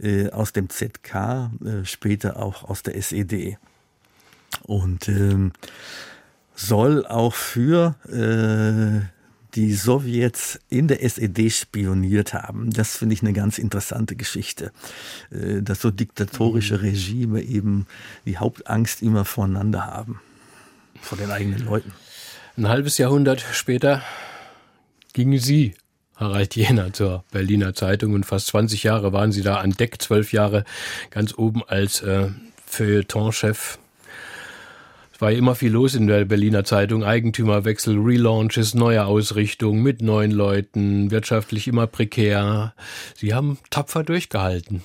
[0.00, 3.58] äh, aus dem ZK, äh, später auch aus der SED.
[4.62, 5.52] Und ähm,
[6.54, 9.06] soll auch für äh,
[9.54, 12.70] die Sowjets in der SED spioniert haben.
[12.70, 14.72] Das finde ich eine ganz interessante Geschichte,
[15.30, 16.84] äh, dass so diktatorische mhm.
[16.84, 17.86] Regime eben
[18.24, 20.20] die Hauptangst immer voneinander haben,
[21.00, 21.92] vor den eigenen Leuten.
[22.58, 24.02] Ein halbes Jahrhundert später
[25.12, 25.74] gingen Sie,
[26.16, 30.32] Harald Jena, zur Berliner Zeitung und fast 20 Jahre waren Sie da an Deck, zwölf
[30.32, 30.64] Jahre
[31.10, 32.30] ganz oben als äh,
[32.66, 33.78] Feuilletonchef
[35.20, 37.04] war immer viel los in der Berliner Zeitung.
[37.04, 42.74] Eigentümerwechsel, Relaunches, neue Ausrichtung mit neuen Leuten, wirtschaftlich immer prekär.
[43.14, 44.82] Sie haben tapfer durchgehalten.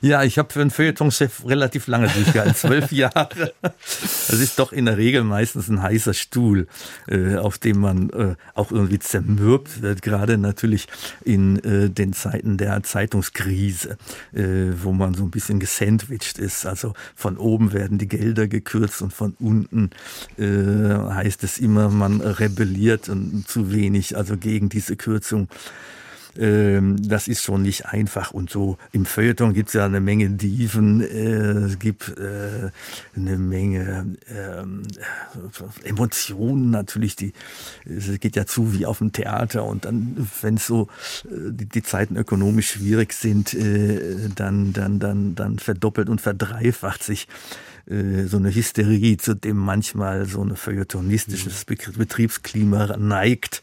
[0.00, 3.52] Ja, ich habe für einen Feuilletonchef relativ lange durchgehalten, zwölf Jahre.
[3.62, 6.66] Das ist doch in der Regel meistens ein heißer Stuhl,
[7.06, 10.86] äh, auf dem man äh, auch irgendwie zermürbt wird, gerade natürlich
[11.24, 13.96] in äh, den Zeiten der Zeitungskrise,
[14.32, 16.66] wo man so ein bisschen gesandwiched ist.
[16.66, 19.90] Also von oben werden die Gelder gekürzt und von unten
[20.38, 25.48] heißt es immer, man rebelliert und zu wenig, also gegen diese Kürzung.
[26.36, 28.32] Ähm, das ist schon nicht einfach.
[28.32, 32.70] Und so im Feuilleton gibt es ja eine Menge Dieven, äh, es gibt äh,
[33.16, 34.82] eine Menge ähm,
[35.84, 37.32] Emotionen natürlich, die
[37.84, 40.88] es geht ja zu wie auf dem Theater und dann, wenn es so
[41.24, 47.02] äh, die, die, Zeiten ökonomisch schwierig sind, äh, dann, dann, dann, dann verdoppelt und verdreifacht
[47.02, 47.26] sich
[47.88, 53.62] äh, so eine Hysterie, zu dem manchmal so ein feuilletonistisches Betriebsklima neigt,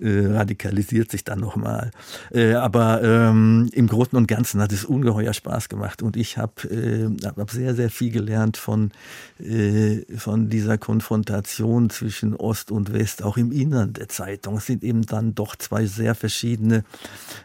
[0.00, 1.90] äh, radikalisiert sich dann nochmal.
[2.32, 6.68] Äh, aber ähm, im Großen und Ganzen hat es ungeheuer Spaß gemacht und ich habe
[6.68, 8.92] äh, hab sehr, sehr viel gelernt von,
[9.38, 14.58] äh, von dieser Konfrontation zwischen Ost und West, auch im Innern der Zeitung.
[14.58, 16.84] Es sind eben dann doch zwei sehr verschiedene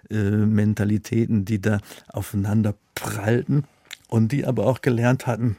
[0.09, 3.63] Mentalitäten, die da aufeinander prallten
[4.07, 5.57] und die aber auch gelernt hatten,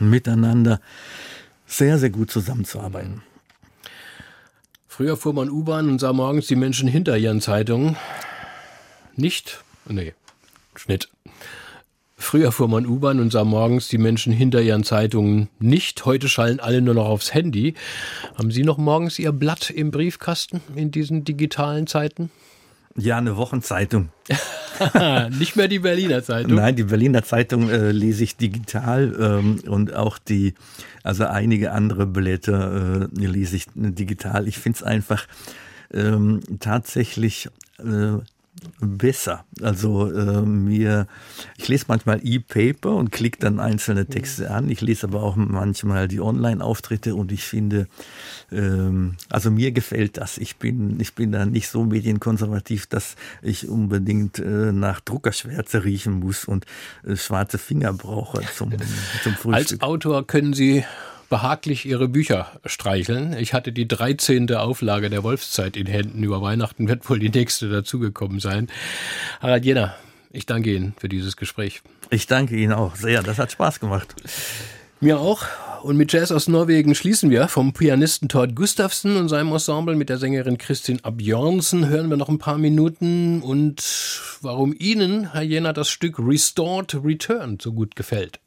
[0.00, 0.80] miteinander
[1.66, 3.22] sehr, sehr gut zusammenzuarbeiten.
[4.86, 7.96] Früher fuhr man U-Bahn und sah morgens die Menschen hinter ihren Zeitungen.
[9.14, 9.62] Nicht?
[9.86, 10.14] Nee,
[10.74, 11.08] Schnitt.
[12.16, 16.06] Früher fuhr man U-Bahn und sah morgens die Menschen hinter ihren Zeitungen nicht.
[16.06, 17.74] Heute schallen alle nur noch aufs Handy.
[18.36, 22.30] Haben Sie noch morgens Ihr Blatt im Briefkasten in diesen digitalen Zeiten?
[22.96, 24.10] Ja, eine Wochenzeitung.
[25.38, 26.54] Nicht mehr die Berliner Zeitung.
[26.54, 30.54] Nein, die Berliner Zeitung äh, lese ich digital ähm, und auch die,
[31.02, 34.48] also einige andere Blätter äh, lese ich digital.
[34.48, 35.26] Ich finde es einfach
[35.92, 38.18] ähm, tatsächlich äh,
[38.80, 39.44] besser.
[39.62, 41.06] Also äh, mir,
[41.56, 44.68] ich lese manchmal E-Paper und klicke dann einzelne Texte an.
[44.68, 47.86] Ich lese aber auch manchmal die Online-Auftritte und ich finde,
[48.50, 50.38] ähm, also mir gefällt das.
[50.38, 56.20] Ich bin, ich bin da nicht so medienkonservativ, dass ich unbedingt äh, nach Druckerschwärze riechen
[56.20, 56.66] muss und
[57.04, 58.72] äh, schwarze Finger brauche zum,
[59.22, 59.54] zum Frühstück.
[59.54, 60.84] Als Autor können Sie
[61.28, 63.36] behaglich ihre Bücher streicheln.
[63.38, 64.52] Ich hatte die 13.
[64.54, 66.22] Auflage der Wolfszeit in Händen.
[66.22, 68.68] Über Weihnachten wird wohl die nächste dazugekommen sein.
[69.40, 69.94] Harald Jenner,
[70.30, 71.82] ich danke Ihnen für dieses Gespräch.
[72.10, 73.22] Ich danke Ihnen auch sehr.
[73.22, 74.14] Das hat Spaß gemacht.
[75.00, 75.44] Mir auch.
[75.82, 77.48] Und mit Jazz aus Norwegen schließen wir.
[77.48, 82.28] Vom Pianisten Thord Gustafsson und seinem Ensemble mit der Sängerin Kristin Abjörnsen hören wir noch
[82.28, 83.42] ein paar Minuten.
[83.42, 83.82] Und
[84.40, 88.40] warum Ihnen, Herr Jenner, das Stück Restored Return so gut gefällt.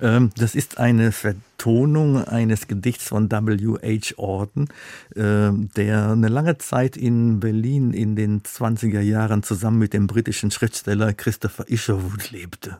[0.00, 4.18] Ähm, das ist eine Vertonung eines Gedichts von W.H.
[4.18, 4.68] Auden,
[5.14, 10.50] ähm, der eine lange Zeit in Berlin in den 20er Jahren zusammen mit dem britischen
[10.50, 12.78] Schriftsteller Christopher Isherwood lebte.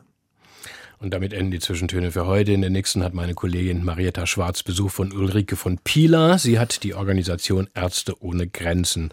[0.99, 2.53] Und damit enden die Zwischentöne für heute.
[2.53, 6.39] In der nächsten hat meine Kollegin Marietta Schwarz Besuch von Ulrike von Pieler.
[6.39, 9.11] Sie hat die Organisation Ärzte ohne Grenzen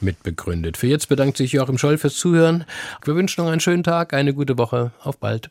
[0.00, 0.76] mitbegründet.
[0.76, 2.64] Für jetzt bedankt sich Joachim Scholl fürs Zuhören.
[3.04, 4.92] Wir wünschen noch einen schönen Tag, eine gute Woche.
[5.02, 5.50] Auf bald.